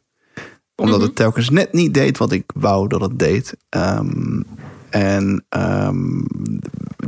[0.76, 1.06] Omdat Mhm.
[1.06, 3.54] het telkens net niet deed wat ik wou dat het deed.
[3.70, 4.42] Ehm,
[4.90, 6.22] en ehm,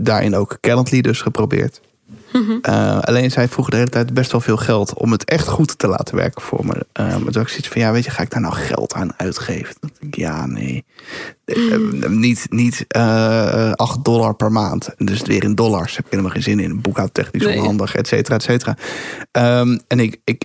[0.01, 1.81] daarin ook Calendly dus geprobeerd.
[2.61, 5.77] Eh, alleen zij vroegen de hele tijd best wel veel geld om het echt goed
[5.77, 6.73] te laten werken voor me.
[6.73, 9.11] Uh, maar toen ik zoiets van, ja, weet je, ga ik daar nou geld aan
[9.17, 9.75] uitgeven?
[9.79, 10.85] Denk ik, ja, nee.
[11.45, 14.89] Eh, eh, niet niet eh 8 dollar per maand.
[14.97, 15.95] Dus weer in dollars.
[15.95, 16.81] Heb ik helemaal geen zin in.
[16.81, 17.57] Boekhoudtechnisch Nee.
[17.59, 18.77] onhandig, et cetera, et cetera.
[19.31, 20.43] Ehm, en ik, ik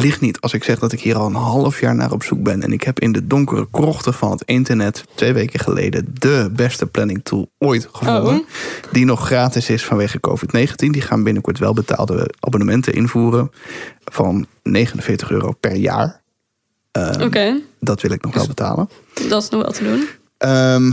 [0.00, 2.42] lieg niet als ik zeg dat ik hier al een half jaar naar op zoek
[2.42, 2.62] ben.
[2.62, 6.86] En ik heb in de donkere krochten van het internet twee weken geleden de beste
[6.86, 8.38] planning tool ooit gevonden.
[8.38, 8.46] Oh.
[8.92, 10.74] Die nog gratis is vanwege COVID-19.
[10.90, 13.50] Die gaan binnenkort wel betaalde abonnementen invoeren
[14.04, 16.20] van 49 euro per jaar.
[16.92, 18.88] Ehm, Oké, Dat wil ik nog wel betalen.
[19.28, 20.08] dat is nog wel te doen.
[20.38, 20.92] Ehm,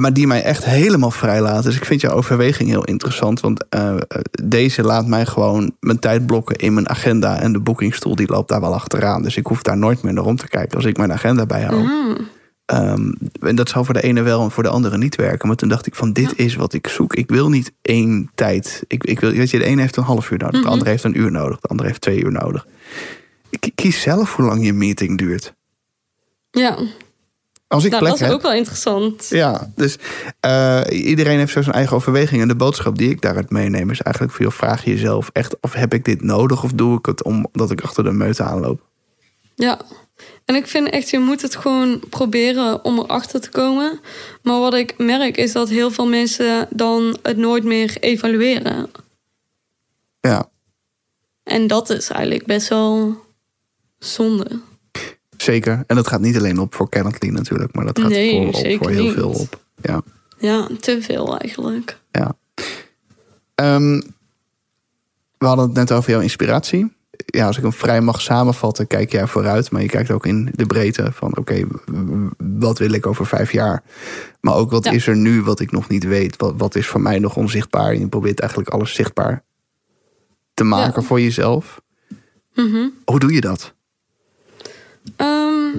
[0.00, 1.64] maar die mij echt helemaal vrij laten.
[1.64, 3.40] Dus ik vind jouw overweging heel interessant.
[3.40, 3.96] Want eh,
[4.44, 7.40] deze laat mij gewoon mijn tijd blokken in mijn agenda.
[7.40, 9.22] En de boekingstoel die loopt daar wel achteraan.
[9.22, 11.84] Dus ik hoef daar nooit meer naar om te kijken als ik mijn agenda bijhoud.
[11.84, 12.16] Mm.
[12.64, 15.48] Ehm, en dat zou voor de ene wel en voor de andere niet werken.
[15.48, 17.14] Maar toen dacht ik van dit is wat ik zoek.
[17.14, 18.84] Ik wil niet één tijd.
[18.86, 20.62] Ik, ik wil, weet je, de ene heeft een half uur nodig.
[20.62, 21.60] De andere heeft een uur nodig.
[21.60, 22.66] De andere heeft twee uur nodig.
[23.50, 25.54] Ik kies zelf hoe lang je meeting duurt.
[26.50, 26.78] Ja,
[27.68, 28.36] Als ik nou, plek dat is heb.
[28.36, 29.26] ook wel interessant.
[29.28, 29.96] Ja, dus
[30.40, 32.42] eh, iedereen heeft zo zijn eigen overweging.
[32.42, 35.72] En de boodschap die ik daaruit meeneem is eigenlijk veel vraag je jezelf echt of
[35.72, 38.80] heb ik dit nodig of doe ik het omdat ik achter de meute aanloop?
[39.54, 39.80] Ja.
[40.44, 44.00] En ik vind echt, je moet het gewoon proberen om erachter te komen.
[44.42, 48.90] Maar wat ik merk is dat heel veel mensen dan het nooit meer evalueren.
[50.20, 50.48] Ja,
[51.42, 53.16] En dat is eigenlijk best wel
[53.98, 54.60] zonde.
[55.42, 55.84] Zeker.
[55.86, 58.76] En dat gaat niet alleen op voor Calendly natuurlijk, maar dat gaat Nee, voor, op
[58.78, 59.12] voor heel niet.
[59.12, 59.60] veel op.
[59.82, 60.02] Ja.
[60.38, 62.00] Ja, te veel eigenlijk.
[62.12, 62.36] ja.
[63.54, 64.00] Ehm,
[65.38, 66.96] we hadden het net over jouw inspiratie.
[67.26, 69.70] Ja, als ik hem vrij mag samenvatten, kijk jij vooruit.
[69.70, 71.64] Maar je kijkt ook in de breedte van oké,
[72.38, 73.82] wat wil ik over vijf jaar?
[74.40, 74.90] Maar ook wat Ja.
[74.90, 76.36] is er nu wat ik nog niet weet?
[76.36, 77.90] Wat, wat is voor mij nog onzichtbaar?
[77.92, 79.44] En je probeert eigenlijk alles zichtbaar
[80.54, 81.06] te maken Ja.
[81.06, 81.80] voor jezelf.
[82.54, 82.88] Mhm.
[83.04, 83.74] Hoe doe je dat?
[85.16, 85.70] Ehm,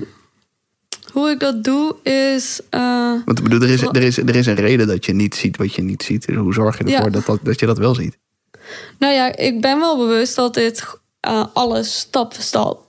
[1.13, 2.59] hoe ik dat doe is.
[2.69, 5.35] eh, Want ik bedoel, er is, er, is, er is een reden dat je niet
[5.35, 6.25] ziet wat je niet ziet.
[6.25, 7.09] Dus hoe zorg je ervoor Ja.
[7.09, 8.17] dat, dat, dat je dat wel ziet?
[8.99, 10.83] Nou ja, ik ben wel bewust dat dit
[11.19, 12.88] eh, alles stap voor stap.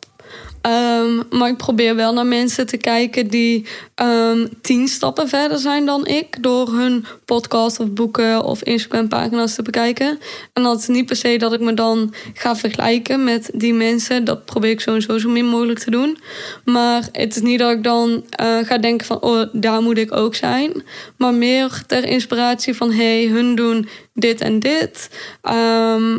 [0.61, 5.87] Ehm, maar ik probeer wel naar mensen te kijken die ehm, tien stappen verder zijn
[5.87, 6.42] dan ik.
[6.42, 10.18] Door hun podcast of boeken of Instagram pagina's te bekijken.
[10.53, 14.25] En dat is niet per se dat ik me dan ga vergelijken met die mensen.
[14.25, 16.18] Dat probeer ik sowieso zo min mogelijk te doen.
[16.64, 19.20] Maar het is niet dat ik dan eh, ga denken van...
[19.20, 20.83] oh, daar moet ik ook zijn.
[21.16, 22.92] Maar meer ter inspiratie van...
[22.92, 25.11] hey, hun doen dit en dit.
[25.42, 26.18] Ehm,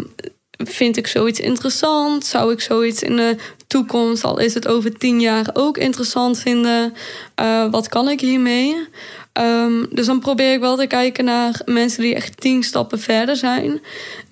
[0.64, 2.26] vind ik zoiets interessant?
[2.26, 3.36] Zou ik zoiets in de
[3.68, 6.94] toekomst, al is het over tien jaar, ook interessant vinden?
[7.36, 8.88] Eh, wat kan ik hiermee?
[9.34, 13.36] Ehm, dus dan probeer ik wel te kijken naar mensen die echt tien stappen verder
[13.36, 13.82] zijn.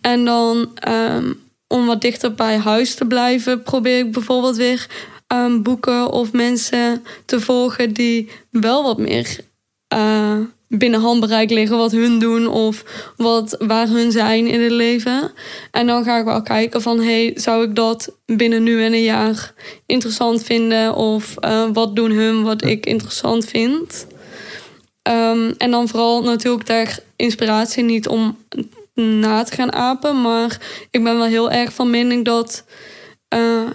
[0.02, 1.34] En dan ehm,
[1.68, 4.88] om wat dichter bij huis te blijven, probeer ik bijvoorbeeld weer
[5.28, 9.40] ehm, boeken of mensen te volgen die wel wat meer
[9.88, 10.38] eh,
[10.70, 12.84] binnen handbereik liggen wat hun doen of
[13.18, 15.32] wat, waar hun zijn in het leven.
[15.72, 19.04] En dan ga ik wel kijken van, hey, zou ik dat binnen nu en een
[19.04, 19.54] jaar
[19.86, 20.96] interessant vinden?
[20.96, 24.08] Of eh, wat doen hun wat ik interessant vind?
[25.02, 28.38] Ehm, en dan vooral natuurlijk ter inspiratie niet om
[28.94, 30.22] na te gaan apen.
[30.22, 30.58] Maar
[30.92, 32.66] ik ben wel heel erg van mening dat
[33.28, 33.68] eh,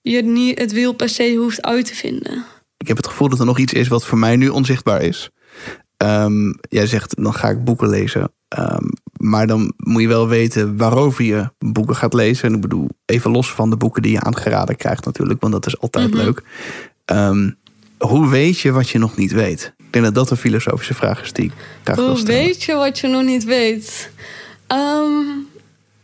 [0.00, 2.44] je niet het wiel per se hoeft uit te vinden.
[2.76, 5.30] Ik heb het gevoel dat er nog iets is wat voor mij nu onzichtbaar is.
[6.00, 8.32] Ehm, jij zegt, dan ga ik boeken lezen.
[8.48, 8.84] Ehm,
[9.16, 12.48] maar dan moet je wel weten waarover je boeken gaat lezen.
[12.48, 15.40] En ik bedoel, even los van de boeken die je aangeraden krijgt natuurlijk.
[15.40, 16.16] Want dat is altijd Mhm.
[16.16, 16.42] leuk.
[17.04, 17.50] Ehm,
[17.98, 19.72] hoe weet je wat je nog niet weet?
[19.78, 21.52] Ik denk dat dat een filosofische vraag is die ik
[21.84, 24.10] graag wil Hoe weet je wat je nog niet weet?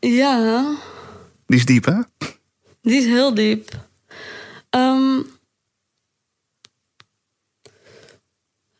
[0.00, 0.64] Ja,
[1.46, 1.94] Die is diep, hè?
[2.82, 3.70] die is heel diep.
[4.70, 5.20] Ehm,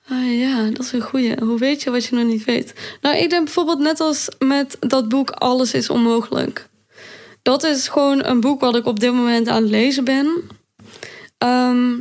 [0.09, 1.35] ah, ja, dat is een goeie.
[1.45, 2.75] Hoe weet je wat je nog niet weet?
[3.01, 6.69] Nou, ik denk bijvoorbeeld net als met dat boek Alles is onmogelijk.
[7.43, 10.43] Dat is gewoon een boek wat ik op dit moment aan het lezen ben.
[11.39, 11.95] Ehm,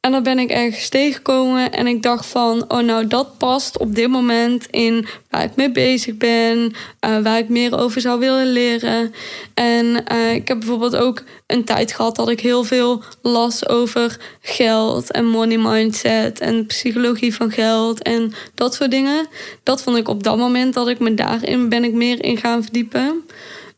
[0.00, 3.94] En dan ben ik ergens tegengekomen en ik dacht van, oh nou dat past op
[3.94, 8.46] dit moment in waar ik mee bezig ben, uh, waar ik meer over zou willen
[8.46, 9.14] leren.
[9.54, 14.20] En uh, ik heb bijvoorbeeld ook een tijd gehad dat ik heel veel las over
[14.40, 19.26] geld en money mindset en psychologie van geld en dat soort dingen.
[19.62, 22.62] Dat vond ik op dat moment dat ik me daarin ben ik meer in gaan
[22.62, 23.24] verdiepen.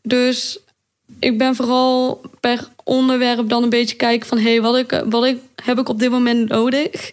[0.01, 0.59] Dus
[1.19, 4.37] ik ben vooral per onderwerp dan een beetje kijken van...
[4.37, 7.11] hé, hey, wat, ik, wat ik, heb ik op dit moment nodig?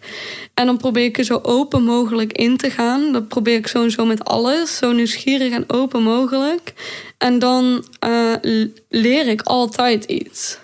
[0.54, 3.12] En dan probeer ik er zo open mogelijk in te gaan.
[3.12, 4.76] Dat probeer ik sowieso met alles.
[4.76, 6.72] Zo nieuwsgierig en open mogelijk.
[7.18, 8.34] En dan uh,
[8.88, 10.58] leer ik altijd iets.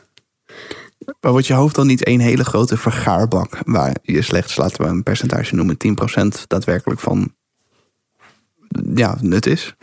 [1.21, 3.59] Maar wordt je hoofd dan niet één hele grote vergaarbak...
[3.65, 5.77] waar je slechts, laten we een percentage noemen...
[6.23, 7.35] 10% daadwerkelijk van
[8.95, 9.75] ja, nut is?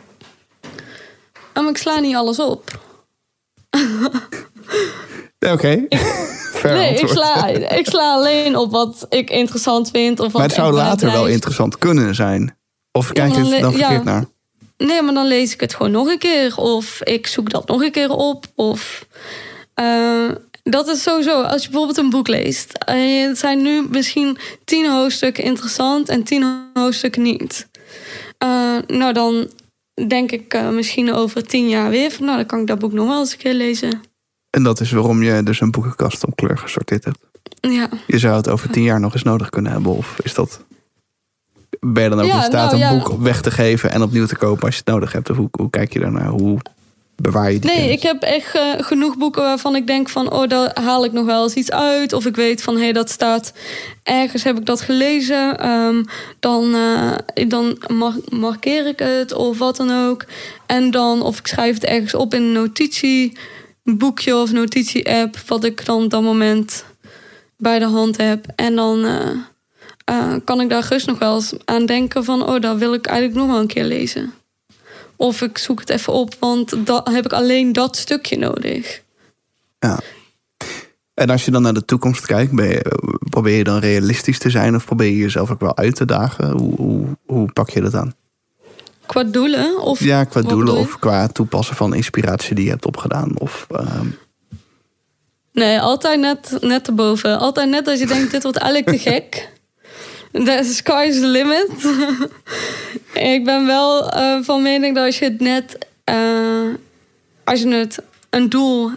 [1.54, 2.80] Um, ik sla niet alles op.
[5.38, 5.52] Oké.
[5.52, 5.86] Okay.
[6.78, 10.20] nee, ik sla, ik sla alleen op wat ik interessant vind.
[10.20, 12.56] Of wat maar het zou later wel interessant kunnen zijn.
[12.92, 14.24] Of kijk je het dan verkeerd naar?
[14.76, 16.56] Nee, maar dan lees ik het gewoon nog een keer.
[16.56, 18.44] Of ik zoek dat nog een keer op.
[18.54, 19.06] Of
[19.80, 20.30] uh,
[20.62, 22.72] dat is sowieso, als je bijvoorbeeld een boek leest.
[22.88, 27.68] Uh, het zijn nu misschien tien hoofdstukken interessant en tien hoofdstukken niet.
[28.44, 29.50] Uh, nou, dan
[29.94, 32.24] denk ik uh, misschien over tien jaar weer van...
[32.24, 34.00] nou, dan kan ik dat boek nog wel eens een keer lezen.
[34.50, 37.18] En dat is waarom je dus een boekenkast op kleur gesorteerd hebt.
[37.60, 37.88] Ja.
[38.06, 39.96] Je zou het over tien jaar nog eens nodig kunnen hebben.
[39.96, 40.64] Of is dat...
[41.80, 44.26] Ben je dan ook ja, in staat nou, een boek weg te geven en opnieuw
[44.26, 45.30] te kopen als je het nodig hebt?
[45.30, 46.26] Of hoe, hoe kijk je daarnaar?
[46.26, 46.58] Hoe
[47.16, 47.96] bewaar je die Nee, kennis?
[47.96, 50.32] ik heb echt uh, genoeg boeken waarvan ik denk van...
[50.32, 52.12] oh, daar haal ik nog wel eens iets uit.
[52.12, 53.52] Of ik weet van, hé, hey, dat staat...
[54.02, 55.70] ergens heb ik dat gelezen.
[55.70, 56.04] Um,
[56.40, 57.14] dan uh,
[57.48, 60.24] dan mar markeer ik het of wat dan ook.
[60.66, 65.38] En dan, of ik schrijf het ergens op in een notitieboekje of notitie-app...
[65.46, 66.84] wat ik dan op dat moment
[67.56, 68.46] bij de hand heb.
[68.56, 69.04] En dan...
[69.04, 69.30] Uh,
[70.10, 72.48] uh, kan ik daar gerust nog wel eens aan denken van...
[72.48, 74.32] oh, dat wil ik eigenlijk nog wel een keer lezen.
[75.22, 79.02] Of ik zoek het even op, want dan heb ik alleen dat stukje nodig.
[79.78, 80.00] Ja.
[81.14, 82.98] En als je dan naar de toekomst kijkt, je,
[83.30, 86.50] probeer je dan realistisch te zijn of probeer je jezelf ook wel uit te dagen?
[86.50, 88.14] Hoe, hoe, hoe pak je dat aan?
[89.06, 89.80] Qua doelen?
[89.80, 93.38] Of ja, qua doelen of qua toepassen van inspiratie die je hebt opgedaan.
[93.38, 94.18] Of, um...
[95.52, 97.38] Nee, altijd net, net erboven.
[97.38, 99.52] Altijd net als je denkt, dit wordt eigenlijk te gek.
[100.32, 101.70] The sky is the limit.
[103.34, 105.78] ik ben wel uh, van mening dat als je het net...
[106.10, 106.74] Uh,
[107.44, 107.98] als je het
[108.30, 108.90] een doel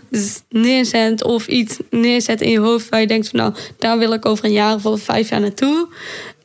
[0.49, 2.89] neerzet of iets neerzet in je hoofd...
[2.89, 5.87] waar je denkt van nou, daar wil ik over een jaar of vijf jaar naartoe...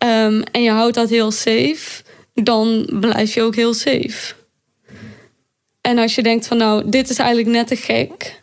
[0.05, 2.03] Um, en je houdt dat heel safe,
[2.35, 4.35] dan blijf je ook heel safe.
[5.81, 8.43] En als je denkt van nou, dit is eigenlijk net te gek...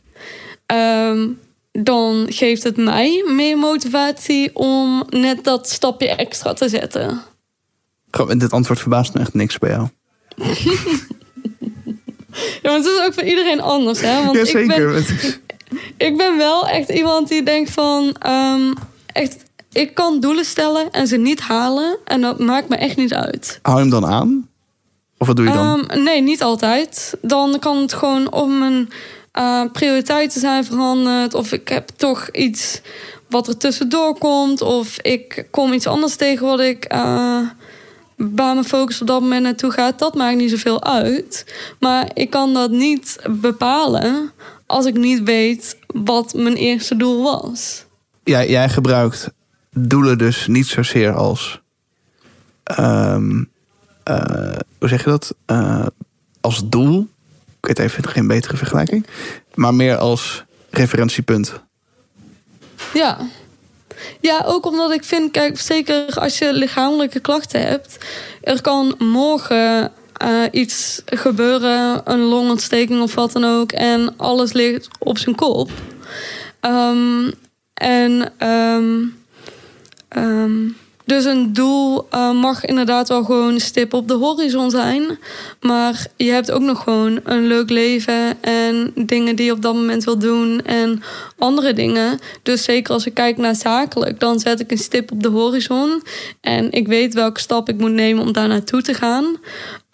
[0.74, 1.40] Um,
[1.84, 7.22] dan geeft het mij meer motivatie om net dat stapje extra te zetten.
[8.28, 9.88] Dit antwoord verbaast me echt niks bij jou.
[12.62, 14.24] ja, maar het is ook voor iedereen anders, hè?
[14.24, 14.98] Want Jazeker.
[14.98, 15.36] Ik ben,
[16.08, 18.16] ik ben wel echt iemand die denkt van...
[18.28, 18.74] Um,
[19.06, 21.98] echt, ik kan doelen stellen en ze niet halen.
[22.06, 23.60] En dat maakt me echt niet uit.
[23.62, 24.50] Hou hem dan aan?
[25.18, 25.92] Of wat doe je dan?
[25.92, 27.18] Um, nee, niet altijd.
[27.22, 28.90] Dan kan het gewoon om een
[29.38, 31.34] uh, prioriteiten zijn veranderd.
[31.34, 32.82] Of ik heb toch iets
[33.30, 34.62] wat er tussendoor komt.
[34.62, 37.00] Of ik kom iets anders tegen wat ik uh,
[38.16, 40.00] waar mijn focus op dat moment naartoe gaat.
[40.00, 41.56] Dat maakt niet zoveel uit.
[41.80, 44.32] Maar ik kan dat niet bepalen
[44.66, 47.86] als ik niet weet wat mijn eerste doel was.
[48.24, 49.30] Ja, jij gebruikt
[49.72, 51.62] doelen dus niet zozeer als.
[52.80, 53.50] Um,
[54.10, 55.36] uh, hoe zeg je dat?
[56.42, 57.08] Als doel
[57.60, 59.06] weet even geen betere vergelijking.
[59.54, 61.54] Maar meer als referentiepunt.
[62.94, 63.18] Ja.
[64.22, 67.98] Ja, ook omdat ik vind, kijk, zeker als je lichamelijke klachten hebt,
[68.42, 69.92] er kan morgen
[70.24, 75.72] uh, iets gebeuren, een longontsteking of wat dan ook, en alles ligt op zijn kop.
[76.62, 77.32] Um,
[77.74, 79.18] en um,
[80.18, 80.78] um,
[81.08, 85.20] dus een doel uh, mag inderdaad wel gewoon een stip op de horizon zijn.
[85.62, 89.74] Maar je hebt ook nog gewoon een leuk leven en dingen die je op dat
[89.74, 91.02] moment wil doen en
[91.38, 92.20] andere dingen.
[92.44, 96.04] Dus zeker als ik kijk naar zakelijk, dan zet ik een stip op de horizon.
[96.42, 99.38] En ik weet welke stap ik moet nemen om daar naartoe te gaan.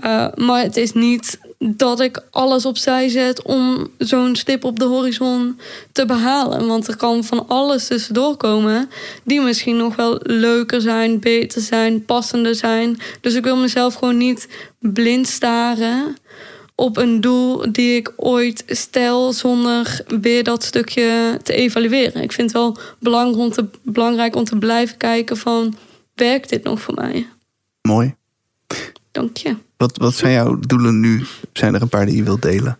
[0.05, 4.85] Uh, maar het is niet dat ik alles opzij zet om zo'n stip op de
[4.85, 5.59] horizon
[5.91, 6.67] te behalen.
[6.67, 8.89] Want er kan van alles tussendoor komen
[9.23, 12.99] die misschien nog wel leuker zijn, beter zijn, passender zijn.
[13.21, 14.47] Dus ik wil mezelf gewoon niet
[14.79, 16.15] blind staren
[16.75, 22.21] op een doel die ik ooit stel zonder weer dat stukje te evalueren.
[22.21, 25.75] Ik vind het wel belangrijk om te, belangrijk om te blijven kijken van
[26.15, 27.27] werkt dit nog voor mij?
[27.81, 28.15] Mooi.
[29.13, 29.55] Dank je.
[29.77, 31.25] Wat, wat zijn jouw doelen nu?
[31.53, 32.79] Zijn er een paar die je wilt delen?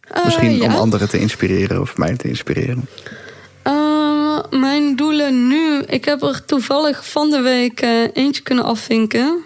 [0.00, 2.88] Eh, Misschien om anderen te inspireren of mij te inspireren.
[3.62, 5.82] Eh, mijn doelen nu.
[5.82, 9.42] Ik heb er toevallig van de week eh, eentje kunnen afvinken.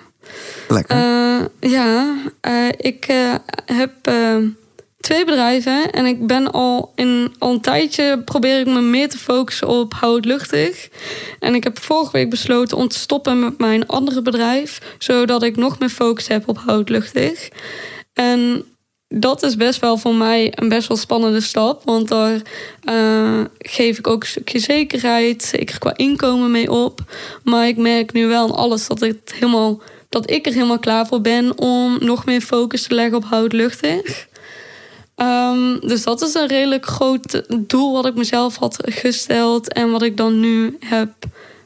[0.68, 0.96] Lekker.
[1.60, 2.14] Ja,
[2.76, 3.06] ik
[3.64, 3.92] heb
[5.00, 9.18] twee bedrijven en ik ben al, in, al een tijdje probeer ik me meer te
[9.18, 10.88] focussen op hou het luchtig.
[11.38, 15.56] En ik heb vorige week besloten om te stoppen met mijn andere bedrijf, zodat ik
[15.56, 17.48] nog meer focus heb op hou het luchtig.
[18.12, 18.64] En
[19.08, 21.84] dat is best wel voor mij een best wel spannende stap.
[21.84, 22.42] Want daar
[22.82, 27.00] eh, geef ik ook een stukje zekerheid, zeker qua inkomen mee op.
[27.42, 31.06] Maar ik merk nu wel aan alles dat, het helemaal, dat ik er helemaal klaar
[31.06, 34.26] voor ben om nog meer focus te leggen op hout luchtig.
[35.18, 40.02] Ehm, dus dat is een redelijk groot doel wat ik mezelf had gesteld en wat
[40.02, 41.10] ik dan nu heb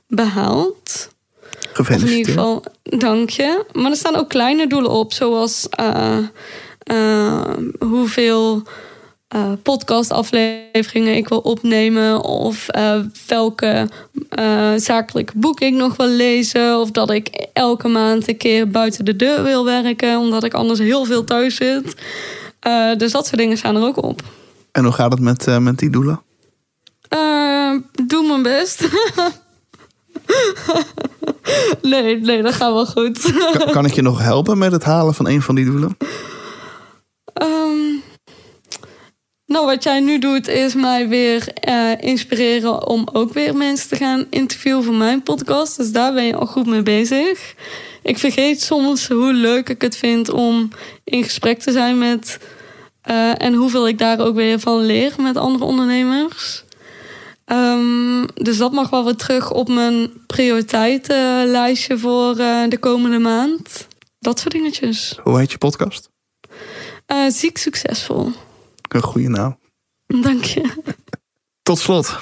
[0.08, 1.10] behaald.
[1.78, 2.18] Of in Gefeliciteerd.
[2.18, 3.64] ieder geval, dank je.
[3.72, 6.18] Maar er staan ook kleine doelen op, zoals eh,
[6.78, 8.62] eh, hoeveel
[9.28, 12.66] eh, podcastafleveringen ik wil opnemen, of
[13.26, 13.88] welke
[14.76, 19.16] zakelijke boeken ik nog wil lezen, of dat ik elke maand een keer buiten de
[19.16, 21.94] deur wil werken, omdat ik anders heel veel thuis zit.
[22.62, 24.22] Eh, dus dat soort dingen staan er ook op.
[24.72, 26.22] En hoe gaat het met, eh, met die doelen?
[27.08, 27.72] Eh,
[28.06, 28.88] doe mijn best.
[31.82, 33.32] nee, nee, dat gaat wel goed.
[33.52, 35.96] Kan, kan ik je nog helpen met het halen van een van die doelen?
[37.32, 37.96] Ehm,
[39.46, 41.52] nou, wat jij nu doet, is mij weer
[42.00, 45.76] inspireren om ook weer mensen te gaan interviewen voor mijn podcast.
[45.76, 47.54] Dus daar ben je al goed mee bezig.
[48.02, 50.68] Ik vergeet soms hoe leuk ik het vind om
[51.04, 52.38] in gesprek te zijn met.
[53.02, 56.64] eh, en hoeveel ik daar ook weer van leer met andere ondernemers.
[57.44, 63.86] Ehm, dus dat mag wel weer terug op mijn prioriteitenlijstje voor eh, de komende maand.
[64.18, 65.18] Dat soort dingetjes.
[65.22, 66.10] Hoe heet je podcast?
[67.06, 68.30] Eh, ziek succesvol.
[68.88, 69.58] Een goede naam.
[70.06, 70.72] Dank je.
[71.62, 72.18] Tot slot.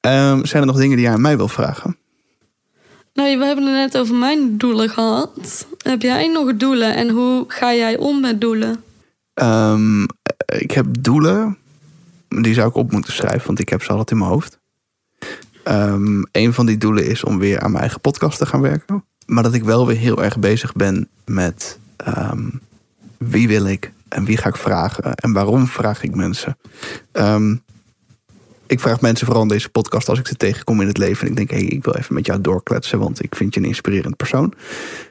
[0.00, 1.96] ehm, zijn er nog dingen die jij aan mij wil vragen?
[3.14, 5.66] Nou, we hebben het net over mijn doelen gehad.
[5.82, 8.84] Heb jij nog doelen en hoe ga jij om met doelen?
[9.34, 10.02] Ehm,
[10.46, 11.58] ik heb doelen.
[12.28, 14.58] Die zou ik op moeten schrijven, want ik heb ze altijd in mijn hoofd.
[15.64, 19.04] Ehm, een van die doelen is om weer aan mijn eigen podcast te gaan werken.
[19.26, 22.48] Maar dat ik wel weer heel erg bezig ben met ehm,
[23.18, 26.58] wie wil ik en wie ga ik vragen en waarom vraag ik mensen.
[27.12, 27.56] Ehm,
[28.72, 31.24] ik vraag mensen vooral in deze podcast als ik ze tegenkom in het leven.
[31.24, 33.60] En ik denk, hé, hey, ik wil even met jou doorkletsen, want ik vind je
[33.60, 34.54] een inspirerend persoon.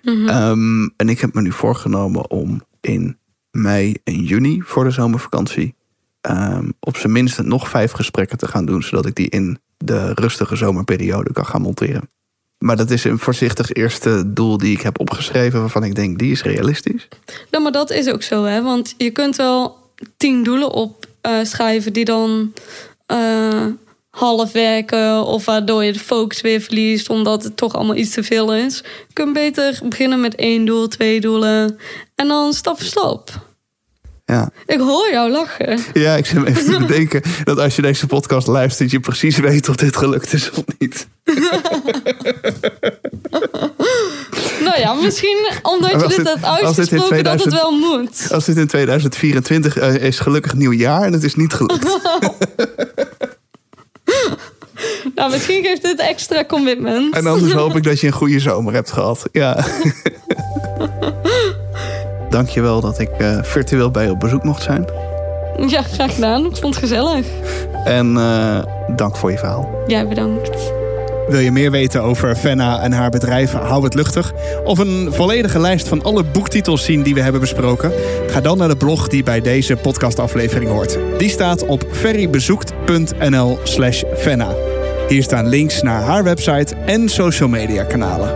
[0.03, 3.17] Ehm, en ik heb me nu voorgenomen om in
[3.51, 5.75] mei en juni voor de zomervakantie
[6.21, 10.13] ehm, op zijn minst nog vijf gesprekken te gaan doen, zodat ik die in de
[10.13, 12.09] rustige zomerperiode kan gaan monteren.
[12.57, 16.31] Maar dat is een voorzichtig eerste doel die ik heb opgeschreven, waarvan ik denk, die
[16.31, 17.07] is realistisch.
[17.51, 18.61] Nou, maar dat is ook zo, hè?
[18.61, 19.77] Want je kunt wel
[20.17, 22.53] tien doelen opschrijven die dan
[23.11, 23.65] eh,
[24.09, 28.23] half werken of waardoor je de focus weer verliest omdat het toch allemaal iets te
[28.23, 28.77] veel is.
[29.07, 31.77] Je kunt beter beginnen met één doel, twee doelen
[32.15, 33.49] en dan stap voor stap.
[34.25, 34.49] Ja.
[34.65, 35.79] Ik hoor jou lachen.
[35.93, 39.37] ja, ik zit me even te bedenken dat als je deze podcast luistert, je precies
[39.37, 41.07] weet of dit gelukt is of niet.
[44.63, 48.27] Nou ja, misschien omdat je dit dit- hebt uitgesproken dat het 2000 wel moet.
[48.31, 51.85] Als dit in 2024 eh, is, gelukkig nieuw jaar en het is niet gelukt.
[55.21, 57.15] Nou, misschien geeft dit extra commitment.
[57.15, 59.29] En anders hoop ik dat je een goede zomer hebt gehad.
[59.31, 59.57] Ja.
[62.29, 64.85] Dankjewel dat ik eh, virtueel bij je op bezoek mocht zijn.
[65.67, 66.45] Ja, graag gedaan.
[66.45, 67.25] Ik vond het gezellig.
[67.83, 68.63] En eh,
[68.95, 69.83] dank voor je verhaal.
[69.87, 70.71] Jij bedankt.
[71.27, 74.33] Wil je meer weten over Fenna en haar bedrijf Hou het Luchtig?
[74.63, 77.91] Of een volledige lijst van alle boektitels zien die we hebben besproken?
[78.27, 80.97] Ga dan naar de blog die bij deze podcastaflevering hoort.
[81.17, 84.70] Die staat op ferrybezoekt.nl slash Fenna.
[85.11, 88.35] Hier staan links naar haar website en social media kanalen.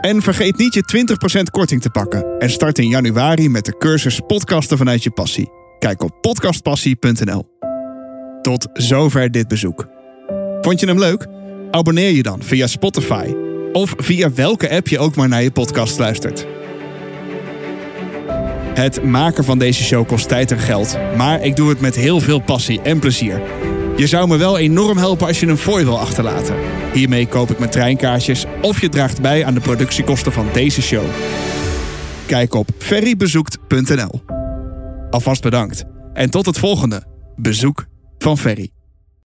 [0.00, 1.06] En vergeet niet je
[1.38, 2.38] 20% korting te pakken.
[2.38, 5.48] En start in januari met de cursus Podcasten vanuit je passie.
[5.78, 7.44] Kijk op podcastpassie.nl.
[8.42, 9.86] Tot zover dit bezoek.
[10.60, 11.26] Vond je hem leuk?
[11.70, 13.34] Abonneer je dan via Spotify
[13.72, 16.46] of via welke app je ook maar naar je podcast luistert.
[18.74, 22.20] Het maken van deze show kost tijd en geld, maar ik doe het met heel
[22.20, 23.42] veel passie en plezier.
[23.96, 26.56] Je zou me wel enorm helpen als je een fooi wil achterlaten.
[26.92, 31.04] Hiermee koop ik mijn treinkaartjes of je draagt bij aan de productiekosten van deze show.
[32.26, 34.22] Kijk op ferrybezoekt.nl.
[35.10, 37.02] Alvast bedankt en tot het volgende
[37.36, 37.86] bezoek
[38.18, 38.70] van Ferry.